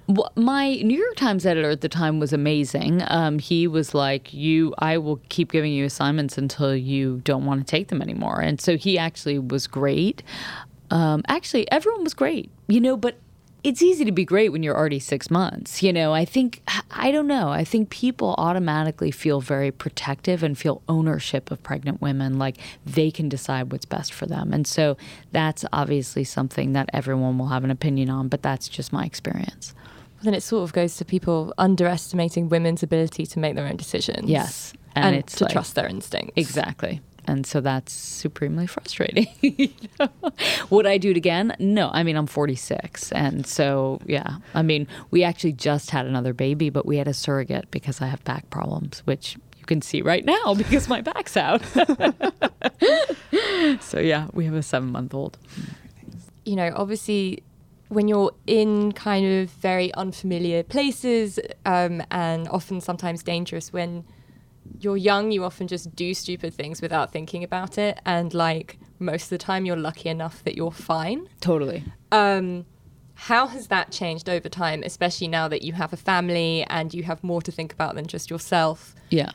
Well, 0.09 0.33
my 0.37 0.75
New 0.77 0.99
York 0.99 1.17
Times 1.17 1.47
editor 1.47 1.71
at 1.71 1.81
the 1.81 1.89
time 1.89 2.19
was 2.19 2.33
amazing. 2.33 3.03
Um, 3.07 3.39
he 3.39 3.67
was 3.67 3.95
like, 3.95 4.33
"You, 4.33 4.75
I 4.79 4.99
will 4.99 5.21
keep 5.29 5.53
giving 5.53 5.73
you 5.73 5.85
assignments 5.85 6.37
until 6.37 6.75
you 6.75 7.21
don't 7.25 7.45
want 7.45 7.67
to 7.67 7.71
take 7.71 7.89
them 7.89 8.03
anymore," 8.03 8.41
and 8.41 8.61
so 8.61 8.77
he 8.77 8.99
actually 8.99 9.39
was 9.39 9.67
great. 9.67 10.23
Um, 10.91 11.23
actually, 11.29 11.71
everyone 11.71 12.05
was 12.05 12.15
great, 12.15 12.51
you 12.69 12.81
know, 12.81 12.97
but 12.97 13.17
it's 13.65 13.81
easy 13.81 14.05
to 14.05 14.13
be 14.13 14.25
great 14.25 14.51
when 14.51 14.63
you're 14.63 14.77
already 14.77 14.99
six 14.99 15.31
months. 15.31 15.83
You 15.83 15.93
know, 15.93 16.13
I 16.13 16.25
think, 16.25 16.63
I 16.91 17.13
don't 17.13 17.29
know, 17.29 17.51
I 17.51 17.65
think 17.65 17.91
people 17.91 18.35
automatically 18.37 19.11
feel 19.11 19.41
very 19.41 19.71
protective 19.71 20.43
and 20.43 20.59
feel 20.59 20.83
ownership 20.89 21.51
of 21.51 21.63
pregnant 21.63 22.03
women, 22.03 22.39
like 22.39 22.57
they 22.85 23.11
can 23.11 23.29
decide 23.29 23.71
what's 23.71 23.85
best 23.85 24.13
for 24.13 24.27
them. 24.27 24.53
And 24.53 24.67
so 24.67 24.97
that's 25.31 25.65
obviously 25.73 26.25
something 26.25 26.73
that 26.73 26.91
everyone 26.93 27.39
will 27.39 27.49
have 27.49 27.63
an 27.63 27.71
opinion 27.71 28.11
on, 28.11 28.29
but 28.29 28.43
that's 28.43 28.69
just 28.69 28.93
my 28.93 29.05
experience. 29.05 29.75
then 30.23 30.35
it 30.35 30.43
sort 30.43 30.65
of 30.65 30.73
goes 30.73 30.97
to 30.97 31.05
people 31.05 31.55
underestimating 31.59 32.49
women's 32.49 32.83
ability 32.83 33.27
to 33.27 33.39
make 33.39 33.55
their 33.55 33.67
own 33.67 33.77
decisions. 33.77 34.29
Yes. 34.29 34.73
And, 34.95 35.07
and 35.07 35.17
it's 35.17 35.37
to 35.37 35.45
like, 35.45 35.53
trust 35.53 35.75
their 35.75 35.87
instincts. 35.87 36.33
Exactly 36.37 37.01
and 37.25 37.47
so 37.47 37.61
that's 37.61 37.93
supremely 37.93 38.67
frustrating. 38.67 39.29
you 39.41 39.71
know? 40.01 40.09
Would 40.71 40.87
I 40.87 40.99
do 40.99 41.11
it 41.11 41.17
again? 41.17 41.55
No. 41.59 41.91
I 41.93 42.03
mean, 42.03 42.17
I'm 42.17 42.27
46, 42.27 43.13
and 43.13 43.47
so 43.47 44.01
yeah. 44.07 44.39
I 44.55 44.63
mean, 44.63 44.89
we 45.11 45.25
actually 45.25 45.53
just 45.53 45.91
had 45.91 46.07
another 46.07 46.33
baby, 46.33 46.71
but 46.71 46.87
we 46.87 46.97
had 46.97 47.09
a 47.09 47.15
surrogate 47.15 47.71
because 47.71 48.01
I 48.01 48.07
have 48.07 48.23
back 48.25 48.49
problems, 48.51 49.01
which 49.05 49.37
you 49.59 49.65
can 49.67 49.83
see 49.83 50.03
right 50.03 50.25
now 50.25 50.55
because 50.57 50.89
my 50.89 51.01
back's 51.01 51.37
out. 51.37 51.63
so 53.81 54.01
yeah, 54.01 54.29
we 54.33 54.45
have 54.45 54.55
a 54.55 54.63
seven 54.63 54.91
month 54.91 55.15
old. 55.15 55.39
You 56.45 56.57
know, 56.57 56.73
obviously 56.75 57.45
when 57.93 58.09
you're 58.09 58.33
in 58.47 58.93
kind 58.93 59.27
of 59.27 59.51
very 59.51 59.93
unfamiliar 59.95 60.63
places 60.63 61.39
um, 61.67 62.03
and 62.11 62.49
often 62.49 62.81
sometimes 62.81 63.23
dangerous 63.23 63.73
when 63.73 64.05
you're 64.83 64.97
young 64.97 65.31
you 65.31 65.45
often 65.45 65.67
just 65.69 65.95
do 65.95 66.15
stupid 66.15 66.53
things 66.55 66.83
without 66.83 67.13
thinking 67.13 67.45
about 67.45 67.79
it. 67.79 67.99
And 68.05 68.33
like 68.35 68.79
most 68.99 69.25
of 69.25 69.31
the 69.31 69.39
time 69.39 69.65
you're 69.67 69.77
lucky 69.77 70.09
enough 70.09 70.43
that 70.45 70.57
you're 70.57 70.73
fine. 70.73 71.29
Totally. 71.41 71.85
um, 72.11 72.67
how 73.15 73.47
has 73.47 73.69
that 73.69 73.93
changed 73.93 74.29
over 74.29 74.49
time 74.49 74.83
especially 74.85 75.29
now 75.29 75.47
that 75.47 75.63
you 75.63 75.73
have 75.75 75.93
a 75.93 75.97
family 75.97 76.65
and 76.69 76.93
you 76.93 77.03
have 77.05 77.23
more 77.23 77.41
to 77.43 77.53
think 77.53 77.73
about 77.73 77.95
than 77.95 78.07
just 78.07 78.31
yourself 78.31 78.95
Yeah. 79.13 79.33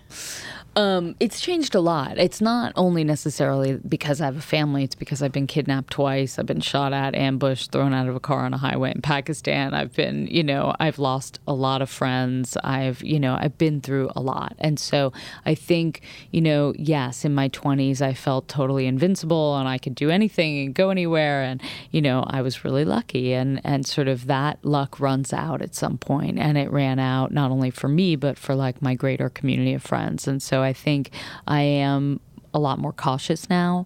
Um, 0.78 1.16
it's 1.20 1.42
changed 1.42 1.74
a 1.74 1.80
lot. 1.80 2.20
It's 2.20 2.40
not 2.40 2.72
only 2.76 3.04
necessarily 3.04 3.80
because 3.88 4.22
I 4.22 4.26
have 4.26 4.38
a 4.38 4.42
family, 4.42 4.84
it's 4.84 4.94
because 4.94 5.24
I've 5.24 5.32
been 5.32 5.48
kidnapped 5.48 5.92
twice. 5.92 6.38
I've 6.38 6.46
been 6.46 6.62
shot 6.62 6.94
at, 6.94 7.16
ambushed, 7.16 7.72
thrown 7.72 7.96
out 7.96 8.08
of 8.08 8.16
a 8.16 8.20
car 8.20 8.46
on 8.46 8.54
a 8.54 8.60
highway 8.60 8.92
in 8.92 9.02
Pakistan. 9.02 9.74
I've 9.74 9.96
been, 9.96 10.28
you 10.28 10.44
know, 10.44 10.76
I've 10.80 11.00
lost 11.00 11.40
a 11.48 11.54
lot 11.54 11.82
of 11.82 11.90
friends. 11.90 12.58
I've, 12.64 13.02
you 13.02 13.20
know, 13.20 13.36
I've 13.40 13.58
been 13.58 13.82
through 13.82 14.12
a 14.16 14.22
lot. 14.22 14.56
And 14.60 14.80
so 14.80 15.14
I 15.48 15.56
think, 15.56 16.02
you 16.30 16.42
know, 16.42 16.76
yes, 16.78 17.26
in 17.26 17.34
my 17.34 17.50
20s, 17.50 18.00
I 18.00 18.14
felt 18.14 18.48
totally 18.48 18.86
invincible 18.86 19.58
and 19.58 19.68
I 19.68 19.80
could 19.80 19.96
do 19.96 20.12
anything 20.12 20.64
and 20.64 20.76
go 20.76 20.92
anywhere. 20.92 21.42
And, 21.42 21.60
you 21.90 22.04
know, 22.04 22.24
I 22.28 22.44
was 22.44 22.64
really 22.64 22.86
lucky. 22.86 23.34
And, 23.34 23.62
and 23.64 23.84
sort 23.84 24.08
of 24.08 24.28
that 24.28 24.64
luck 24.64 25.00
runs 25.00 25.34
out 25.34 25.64
at 25.64 25.74
some 25.74 25.98
point. 25.98 26.38
And 26.38 26.56
it 26.56 26.72
ran 26.72 27.00
out 27.00 27.32
not 27.32 27.50
only 27.50 27.72
for 27.72 27.88
me, 27.88 28.16
but 28.16 28.38
for 28.38 28.54
like 28.54 28.80
my 28.80 28.94
greater 28.94 29.32
community 29.32 29.67
of 29.74 29.84
friends. 29.84 30.28
And 30.28 30.42
so 30.42 30.62
I 30.62 30.74
think 30.74 31.12
I 31.48 31.62
am 31.62 32.20
a 32.54 32.60
lot 32.60 32.80
more 32.80 32.94
cautious 32.94 33.50
now. 33.50 33.86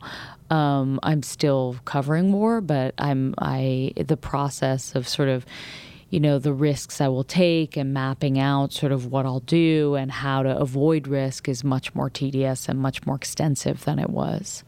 Um, 0.50 1.00
I'm 1.04 1.24
still 1.24 1.78
covering 1.86 2.32
war, 2.34 2.62
but 2.62 2.94
I'm 2.98 3.34
I 3.38 3.94
the 3.96 4.18
process 4.18 4.96
of 4.96 5.08
sort 5.08 5.30
of 5.30 5.46
you 6.10 6.20
know 6.20 6.40
the 6.40 6.54
risks 6.54 7.00
I 7.00 7.08
will 7.08 7.24
take 7.24 7.78
and 7.78 7.94
mapping 7.94 8.38
out 8.38 8.74
sort 8.74 8.92
of 8.92 9.06
what 9.08 9.26
I'll 9.26 9.40
do 9.40 9.96
and 9.96 10.12
how 10.12 10.44
to 10.44 10.58
avoid 10.58 11.08
risk 11.08 11.48
is 11.48 11.64
much 11.64 11.96
more 11.96 12.10
tedious 12.10 12.68
and 12.68 12.80
much 12.80 13.06
more 13.06 13.16
extensive 13.16 13.86
than 13.86 13.98
it 13.98 14.10
was. 14.10 14.64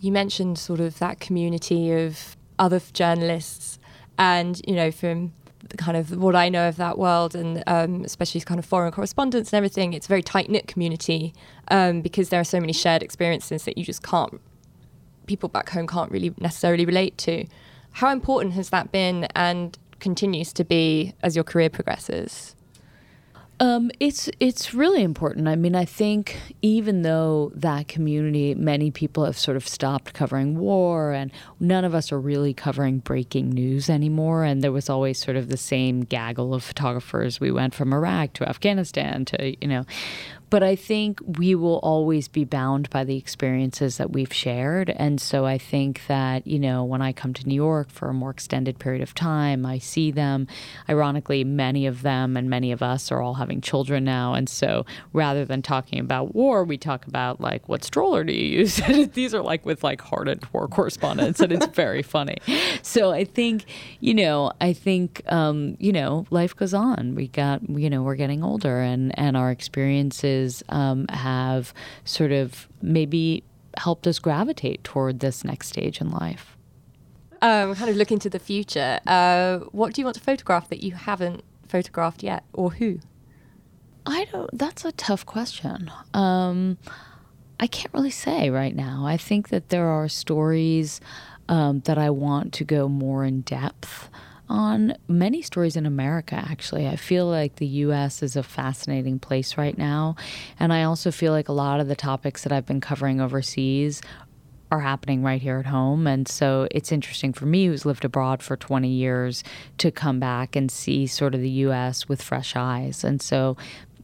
you 0.00 0.12
mentioned 0.12 0.58
sort 0.58 0.78
of 0.80 0.98
that 1.00 1.18
community 1.18 1.90
of 1.92 2.36
other 2.58 2.80
journalists 2.92 3.78
and 4.18 4.60
you 4.66 4.74
know 4.74 4.90
from 4.90 5.32
kind 5.76 5.96
of 5.96 6.16
what 6.16 6.36
I 6.36 6.48
know 6.48 6.68
of 6.68 6.76
that 6.76 6.98
world 6.98 7.34
and 7.34 7.62
um, 7.66 8.04
especially 8.04 8.40
kind 8.40 8.58
of 8.58 8.64
foreign 8.64 8.92
correspondence 8.92 9.52
and 9.52 9.56
everything 9.56 9.92
it's 9.92 10.06
a 10.06 10.08
very 10.08 10.22
tight 10.22 10.48
knit 10.48 10.66
community 10.68 11.34
um, 11.68 12.00
because 12.00 12.28
there 12.28 12.40
are 12.40 12.44
so 12.44 12.60
many 12.60 12.72
shared 12.72 13.02
experiences 13.02 13.64
that 13.64 13.76
you 13.76 13.84
just 13.84 14.02
can't 14.02 14.40
people 15.26 15.48
back 15.48 15.68
home 15.70 15.86
can't 15.86 16.10
really 16.10 16.34
necessarily 16.40 16.84
relate 16.84 17.16
to. 17.18 17.46
How 17.92 18.10
important 18.10 18.54
has 18.54 18.70
that 18.70 18.90
been 18.90 19.28
and 19.36 19.78
continues 20.00 20.52
to 20.54 20.64
be 20.64 21.14
as 21.22 21.36
your 21.36 21.44
career 21.44 21.68
progresses 21.68 22.56
Um, 23.60 23.90
it's 23.98 24.30
it's 24.38 24.72
really 24.72 25.02
important. 25.02 25.48
I 25.48 25.56
mean, 25.56 25.74
I 25.74 25.84
think 25.84 26.38
even 26.62 27.02
though 27.02 27.50
that 27.56 27.88
community, 27.88 28.54
many 28.54 28.92
people 28.92 29.24
have 29.24 29.36
sort 29.36 29.56
of 29.56 29.66
stopped 29.66 30.14
covering 30.14 30.58
war, 30.58 31.12
and 31.12 31.32
none 31.58 31.84
of 31.84 31.92
us 31.92 32.12
are 32.12 32.20
really 32.20 32.54
covering 32.54 32.98
breaking 32.98 33.50
news 33.50 33.90
anymore. 33.90 34.44
And 34.44 34.62
there 34.62 34.70
was 34.70 34.88
always 34.88 35.18
sort 35.18 35.36
of 35.36 35.48
the 35.48 35.56
same 35.56 36.02
gaggle 36.02 36.54
of 36.54 36.62
photographers. 36.62 37.40
We 37.40 37.50
went 37.50 37.74
from 37.74 37.92
Iraq 37.92 38.34
to 38.34 38.48
Afghanistan 38.48 39.24
to 39.26 39.56
you 39.60 39.66
know, 39.66 39.84
but 40.50 40.62
I 40.62 40.76
think 40.76 41.20
we 41.38 41.54
will 41.54 41.78
always 41.78 42.28
be 42.28 42.44
bound 42.44 42.88
by 42.90 43.04
the 43.04 43.16
experiences 43.16 43.98
that 43.98 44.12
we've 44.12 44.32
shared. 44.32 44.90
And 44.90 45.20
so 45.20 45.44
I 45.44 45.58
think 45.58 46.02
that, 46.08 46.46
you 46.46 46.58
know, 46.58 46.84
when 46.84 47.02
I 47.02 47.12
come 47.12 47.34
to 47.34 47.46
New 47.46 47.54
York 47.54 47.90
for 47.90 48.08
a 48.08 48.14
more 48.14 48.30
extended 48.30 48.78
period 48.78 49.02
of 49.02 49.14
time, 49.14 49.66
I 49.66 49.78
see 49.78 50.10
them. 50.10 50.46
Ironically, 50.88 51.44
many 51.44 51.86
of 51.86 52.02
them 52.02 52.36
and 52.36 52.48
many 52.48 52.72
of 52.72 52.82
us 52.82 53.12
are 53.12 53.20
all 53.20 53.34
having 53.34 53.60
children 53.60 54.04
now. 54.04 54.34
And 54.34 54.48
so 54.48 54.86
rather 55.12 55.44
than 55.44 55.60
talking 55.60 55.98
about 55.98 56.34
war, 56.34 56.64
we 56.64 56.78
talk 56.78 57.06
about 57.06 57.40
like, 57.40 57.68
what 57.68 57.84
stroller 57.84 58.24
do 58.24 58.32
you 58.32 58.60
use? 58.60 58.80
These 59.12 59.34
are 59.34 59.42
like 59.42 59.66
with 59.66 59.84
like 59.84 60.00
hardened 60.00 60.46
war 60.52 60.68
correspondents, 60.68 61.40
and 61.40 61.52
it's 61.52 61.66
very 61.66 62.02
funny. 62.02 62.38
So 62.82 63.10
I 63.10 63.24
think, 63.24 63.64
you 64.00 64.14
know, 64.14 64.52
I 64.60 64.72
think, 64.72 65.22
um, 65.30 65.76
you 65.78 65.92
know, 65.92 66.26
life 66.30 66.56
goes 66.56 66.72
on. 66.72 67.14
We 67.14 67.28
got, 67.28 67.68
you 67.68 67.90
know, 67.90 68.02
we're 68.02 68.16
getting 68.16 68.42
older 68.42 68.80
and, 68.80 69.16
and 69.18 69.36
our 69.36 69.50
experiences 69.50 70.37
um, 70.68 71.06
have 71.08 71.72
sort 72.04 72.32
of 72.32 72.68
maybe 72.82 73.42
helped 73.76 74.06
us 74.06 74.18
gravitate 74.18 74.82
toward 74.84 75.20
this 75.20 75.44
next 75.44 75.68
stage 75.68 76.00
in 76.00 76.10
life. 76.10 76.56
um, 77.42 77.74
kind 77.74 77.90
of 77.90 77.96
looking 77.96 78.18
to 78.18 78.30
the 78.30 78.38
future 78.40 78.98
uh, 79.06 79.58
what 79.70 79.94
do 79.94 80.00
you 80.00 80.04
want 80.04 80.16
to 80.16 80.22
photograph 80.22 80.68
that 80.68 80.82
you 80.82 80.92
haven't 80.92 81.42
photographed 81.68 82.22
yet 82.22 82.42
or 82.52 82.72
who 82.72 82.98
I 84.06 84.24
don't. 84.32 84.50
That's 84.56 84.84
a 84.86 84.92
tough 84.92 85.26
question. 85.26 85.90
Um, 86.14 86.78
I 87.60 87.66
can't 87.66 87.92
really 87.92 88.10
say 88.10 88.48
right 88.48 88.74
now. 88.74 89.04
I 89.04 89.16
think 89.18 89.50
that 89.50 89.68
there 89.68 89.86
are 89.86 90.08
stories 90.08 91.00
um, 91.48 91.80
that 91.80 91.98
I 91.98 92.08
want 92.10 92.54
to 92.54 92.64
go 92.64 92.88
more 92.88 93.22
in 93.24 93.42
depth 93.42 94.08
on. 94.48 94.94
Many 95.08 95.42
stories 95.42 95.76
in 95.76 95.86
America, 95.86 96.34
actually. 96.34 96.86
I 96.86 96.96
feel 96.96 97.26
like 97.26 97.56
the 97.56 97.66
U.S. 97.66 98.22
is 98.22 98.36
a 98.36 98.42
fascinating 98.42 99.18
place 99.18 99.56
right 99.56 99.76
now, 99.76 100.16
and 100.58 100.72
I 100.72 100.82
also 100.84 101.10
feel 101.10 101.32
like 101.32 101.48
a 101.48 101.52
lot 101.52 101.80
of 101.80 101.88
the 101.88 101.96
topics 101.96 102.42
that 102.42 102.52
I've 102.52 102.66
been 102.66 102.80
covering 102.80 103.20
overseas 103.20 104.00
are 104.70 104.80
happening 104.80 105.22
right 105.22 105.40
here 105.40 105.58
at 105.58 105.66
home. 105.66 106.06
And 106.06 106.28
so 106.28 106.68
it's 106.70 106.92
interesting 106.92 107.32
for 107.32 107.46
me, 107.46 107.66
who's 107.66 107.86
lived 107.86 108.04
abroad 108.04 108.42
for 108.42 108.56
20 108.56 108.88
years, 108.88 109.42
to 109.78 109.90
come 109.90 110.20
back 110.20 110.56
and 110.56 110.70
see 110.70 111.06
sort 111.06 111.34
of 111.34 111.40
the 111.40 111.50
US 111.50 112.08
with 112.08 112.20
fresh 112.20 112.54
eyes. 112.54 113.04
And 113.04 113.22
so 113.22 113.56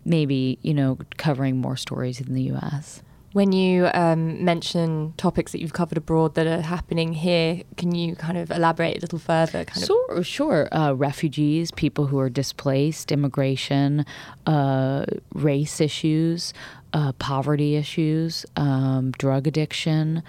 maybe, 0.04 0.58
you 0.62 0.74
know, 0.74 0.98
covering 1.16 1.58
more 1.58 1.76
stories 1.76 2.20
in 2.20 2.34
the 2.34 2.42
US. 2.54 3.02
When 3.34 3.50
you 3.50 3.90
um, 3.94 4.44
mention 4.44 5.12
topics 5.16 5.50
that 5.50 5.60
you've 5.60 5.72
covered 5.72 5.98
abroad 5.98 6.36
that 6.36 6.46
are 6.46 6.60
happening 6.60 7.14
here, 7.14 7.62
can 7.76 7.92
you 7.92 8.14
kind 8.14 8.38
of 8.38 8.48
elaborate 8.52 8.98
a 8.98 9.00
little 9.00 9.18
further? 9.18 9.64
Kind 9.64 9.82
of 9.82 9.86
Sure, 9.86 10.22
sure. 10.22 10.68
Uh, 10.70 10.92
refugees, 10.92 11.72
people 11.72 12.06
who 12.06 12.20
are 12.20 12.30
displaced, 12.30 13.10
immigration, 13.10 14.06
uh, 14.46 15.06
race 15.34 15.80
issues, 15.80 16.54
uh, 16.92 17.10
poverty 17.14 17.74
issues, 17.74 18.46
um, 18.54 19.10
drug 19.10 19.48
addiction, 19.48 20.22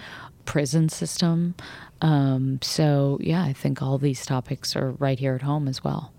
prison 0.44 0.88
system. 0.88 1.54
Um, 2.00 2.58
so, 2.60 3.18
yeah, 3.20 3.44
I 3.44 3.52
think 3.52 3.80
all 3.80 3.98
these 3.98 4.26
topics 4.26 4.74
are 4.74 4.90
right 4.90 5.20
here 5.20 5.36
at 5.36 5.42
home 5.42 5.68
as 5.68 5.84
well. 5.84 6.12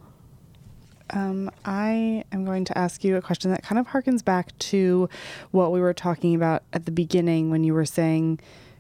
Um, 1.12 1.50
I 1.66 2.24
am 2.32 2.46
going 2.46 2.66
to 2.66 2.78
ask 2.78 3.04
you 3.04 3.16
a 3.18 3.22
question 3.22 3.52
that 3.52 3.64
kind 3.64 3.80
of 3.80 3.88
harkens 3.88 4.24
back 4.24 4.58
to 4.60 5.10
what 5.52 5.72
we 5.72 5.80
were 5.80 5.94
talking 5.94 6.36
about 6.36 6.64
at 6.74 6.86
the 6.86 6.92
beginning 6.92 7.50
when 7.50 7.64
you 7.64 7.74
were 7.74 7.86
saying 7.86 8.40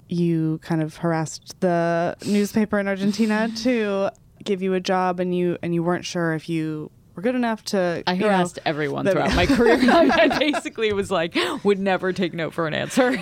you 0.09 0.59
kind 0.63 0.81
of 0.81 0.97
harassed 0.97 1.59
the 1.59 2.15
newspaper 2.25 2.79
in 2.79 2.87
Argentina 2.87 3.49
to 3.57 4.09
give 4.43 4.61
you 4.61 4.73
a 4.73 4.79
job 4.79 5.19
and 5.19 5.35
you 5.35 5.57
and 5.61 5.73
you 5.73 5.83
weren't 5.83 6.05
sure 6.05 6.33
if 6.33 6.47
you 6.47 6.89
were 7.15 7.21
good 7.23 7.35
enough 7.35 7.63
to 7.65 8.03
I 8.07 8.13
you 8.13 8.19
know, 8.21 8.27
harassed 8.27 8.59
everyone 8.65 9.03
the- 9.05 9.11
throughout 9.11 9.35
my 9.35 9.45
career. 9.45 9.77
I 9.81 10.37
basically 10.39 10.93
was 10.93 11.09
like, 11.11 11.35
would 11.63 11.79
never 11.79 12.13
take 12.13 12.33
no 12.33 12.51
for 12.51 12.67
an 12.67 12.73
answer. 12.73 13.17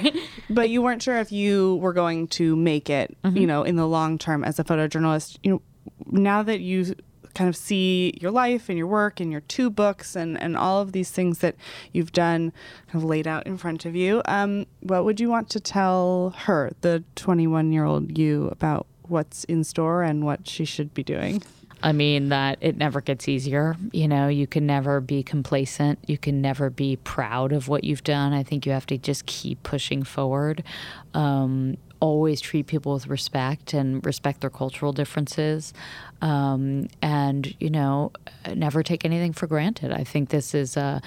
but 0.49 0.69
you 0.69 0.81
weren't 0.81 1.01
sure 1.01 1.17
if 1.17 1.31
you 1.31 1.75
were 1.77 1.93
going 1.93 2.27
to 2.29 2.55
make 2.55 2.89
it, 2.89 3.15
Mm-hmm. 3.23 3.37
you 3.37 3.47
know, 3.47 3.63
in 3.63 3.75
the 3.77 3.87
long 3.87 4.17
term 4.17 4.43
as 4.43 4.59
a 4.59 4.63
photojournalist. 4.63 5.37
You 5.43 5.51
know, 5.53 5.61
now 6.11 6.43
that 6.43 6.59
you 6.59 6.93
kind 7.35 7.47
of 7.47 7.55
see 7.55 8.17
your 8.19 8.31
life 8.31 8.69
and 8.69 8.77
your 8.77 8.87
work 8.87 9.19
and 9.19 9.31
your 9.31 9.41
two 9.41 9.69
books 9.69 10.15
and, 10.15 10.41
and 10.41 10.57
all 10.57 10.81
of 10.81 10.93
these 10.93 11.11
things 11.11 11.39
that 11.39 11.55
you've 11.91 12.11
done 12.11 12.51
kind 12.87 13.03
of 13.03 13.03
laid 13.03 13.27
out 13.27 13.45
in 13.45 13.57
front 13.57 13.85
of 13.85 13.95
you, 13.95 14.21
um, 14.25 14.65
what 14.79 15.05
would 15.05 15.19
you 15.19 15.29
want 15.29 15.49
to 15.51 15.59
tell 15.59 16.33
her, 16.37 16.71
the 16.81 17.03
21 17.15 17.71
year 17.71 17.85
old 17.85 18.17
you, 18.17 18.47
about 18.47 18.87
what's 19.03 19.43
in 19.43 19.63
store 19.63 20.01
and 20.01 20.25
what 20.25 20.47
she 20.47 20.65
should 20.65 20.93
be 20.93 21.03
doing? 21.03 21.43
I 21.83 21.91
mean, 21.91 22.29
that 22.29 22.57
it 22.61 22.77
never 22.77 22.99
gets 22.99 23.27
easier. 23.27 23.75
You 23.91 24.07
know, 24.07 24.27
you 24.27 24.47
can 24.47 24.65
never 24.65 25.01
be 25.01 25.21
complacent. 25.21 25.99
You 26.07 26.17
can 26.17 26.41
never 26.41 26.69
be 26.71 26.95
proud 26.95 27.51
of 27.51 27.67
what 27.67 27.83
you've 27.83 28.03
done. 28.03 28.33
I 28.33 28.41
think 28.41 28.65
you 28.65 28.71
have 28.71 28.87
to 28.87 28.97
just 28.97 29.25
keep 29.27 29.61
pushing 29.61 30.03
forward. 30.03 30.63
Um, 31.13 31.77
always 31.99 32.41
treat 32.41 32.67
people 32.67 32.93
with 32.93 33.07
respect 33.07 33.73
and 33.73 34.05
respect 34.05 34.41
their 34.41 34.49
cultural 34.49 34.93
differences. 34.93 35.73
Um, 36.21 36.87
and, 37.01 37.55
you 37.59 37.69
know, 37.69 38.11
never 38.53 38.83
take 38.83 39.05
anything 39.05 39.33
for 39.33 39.47
granted. 39.47 39.91
I 39.91 40.03
think 40.03 40.29
this 40.29 40.53
is 40.53 40.77
a, 40.77 41.01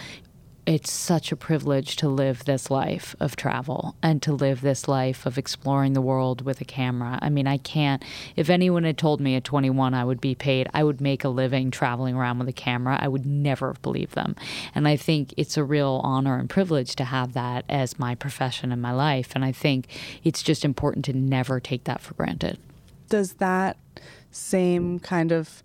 it's 0.69 0.93
such 0.93 1.33
a 1.33 1.37
privilege 1.37 1.97
to 1.97 2.07
live 2.07 2.45
this 2.45 2.71
life 2.71 3.17
of 3.21 3.37
travel 3.37 3.97
and 4.03 4.21
to 4.21 4.35
live 4.35 4.61
this 4.61 4.87
life 4.87 5.25
of 5.25 5.39
exploring 5.39 5.95
the 5.95 6.03
world 6.03 6.43
with 6.43 6.61
a 6.61 6.65
camera. 6.65 7.19
I 7.23 7.31
mean, 7.31 7.47
I 7.47 7.57
can't, 7.57 8.05
if 8.37 8.51
anyone 8.51 8.85
had 8.85 8.99
told 8.99 9.19
me 9.19 9.35
at 9.35 9.45
21 9.45 9.95
I 9.95 10.05
would 10.05 10.21
be 10.21 10.35
paid, 10.35 10.69
I 10.75 10.85
would 10.85 11.01
make 11.01 11.25
a 11.25 11.31
living 11.31 11.71
traveling 11.71 12.17
around 12.17 12.39
with 12.39 12.49
a 12.49 12.53
camera, 12.53 12.99
I 13.01 13.09
would 13.09 13.25
never 13.25 13.69
have 13.69 13.81
believed 13.81 14.15
them. 14.15 14.37
And 14.75 14.87
I 14.87 14.97
think 14.97 15.33
it's 15.39 15.57
a 15.57 15.65
real 15.65 16.03
honor 16.05 16.39
and 16.39 16.51
privilege 16.51 16.95
to 16.97 17.05
have 17.05 17.33
that 17.33 17.65
as 17.71 17.99
my 17.99 18.15
profession 18.15 18.71
and 18.71 18.83
my 18.83 18.93
life. 18.93 19.33
And 19.35 19.47
I 19.47 19.53
think 19.53 19.87
it's 20.23 20.43
just 20.43 20.67
important 20.67 21.07
to 21.07 21.15
never 21.15 21.61
take 21.61 21.85
that 21.85 22.03
for 22.03 22.13
granted. 22.13 22.59
Does 23.09 23.33
that 23.35 23.79
same 24.33 24.99
kind 24.99 25.33
of 25.33 25.63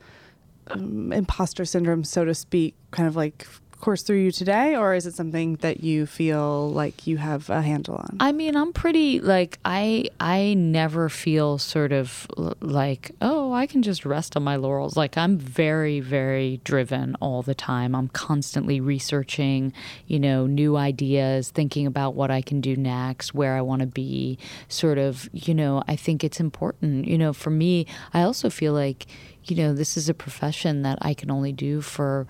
um, 0.68 1.12
imposter 1.12 1.66
syndrome, 1.66 2.06
so 2.06 2.24
to 2.24 2.34
speak, 2.34 2.76
kind 2.92 3.10
of 3.10 3.18
like 3.18 3.46
course 3.84 4.02
through 4.02 4.18
you 4.18 4.32
today, 4.32 4.78
or 4.78 4.94
is 4.94 5.06
it 5.06 5.14
something 5.14 5.56
that 5.58 5.84
you 5.84 6.06
feel 6.06 6.72
like 6.72 7.06
you 7.06 7.18
have 7.18 7.50
a 7.50 7.62
handle 7.62 7.96
on? 7.96 8.16
I 8.22 8.32
mean, 8.32 8.56
I'm 8.56 8.72
pretty 8.72 9.20
like 9.20 9.60
I 9.66 10.10
I 10.22 10.54
never 10.54 11.10
feel 11.10 11.58
sort 11.58 11.92
of 11.92 12.26
like 12.62 13.12
oh 13.22 13.52
I 13.52 13.68
can 13.68 13.82
just 13.82 14.06
rest 14.06 14.38
on 14.38 14.44
my 14.44 14.56
laurels. 14.56 14.96
Like 14.96 15.18
I'm 15.18 15.38
very 15.38 16.00
very 16.00 16.62
driven 16.64 17.16
all 17.20 17.42
the 17.42 17.54
time. 17.54 17.94
I'm 17.94 18.08
constantly 18.08 18.80
researching, 18.80 19.74
you 20.08 20.18
know, 20.18 20.48
new 20.48 20.78
ideas, 20.78 21.52
thinking 21.52 21.86
about 21.86 22.16
what 22.16 22.32
I 22.32 22.42
can 22.42 22.62
do 22.62 22.78
next, 22.78 23.34
where 23.34 23.58
I 23.58 23.62
want 23.62 23.82
to 23.82 23.88
be. 23.88 24.40
Sort 24.70 24.98
of, 24.98 25.30
you 25.34 25.54
know, 25.54 25.84
I 25.90 25.98
think 25.98 26.24
it's 26.24 26.40
important. 26.40 27.06
You 27.06 27.18
know, 27.18 27.34
for 27.34 27.50
me, 27.50 27.88
I 28.14 28.22
also 28.22 28.50
feel 28.50 28.72
like 28.72 29.08
you 29.46 29.58
know 29.58 29.74
this 29.74 29.98
is 29.98 30.08
a 30.08 30.14
profession 30.14 30.84
that 30.84 30.98
I 31.02 31.14
can 31.14 31.30
only 31.30 31.52
do 31.52 31.82
for 31.82 32.26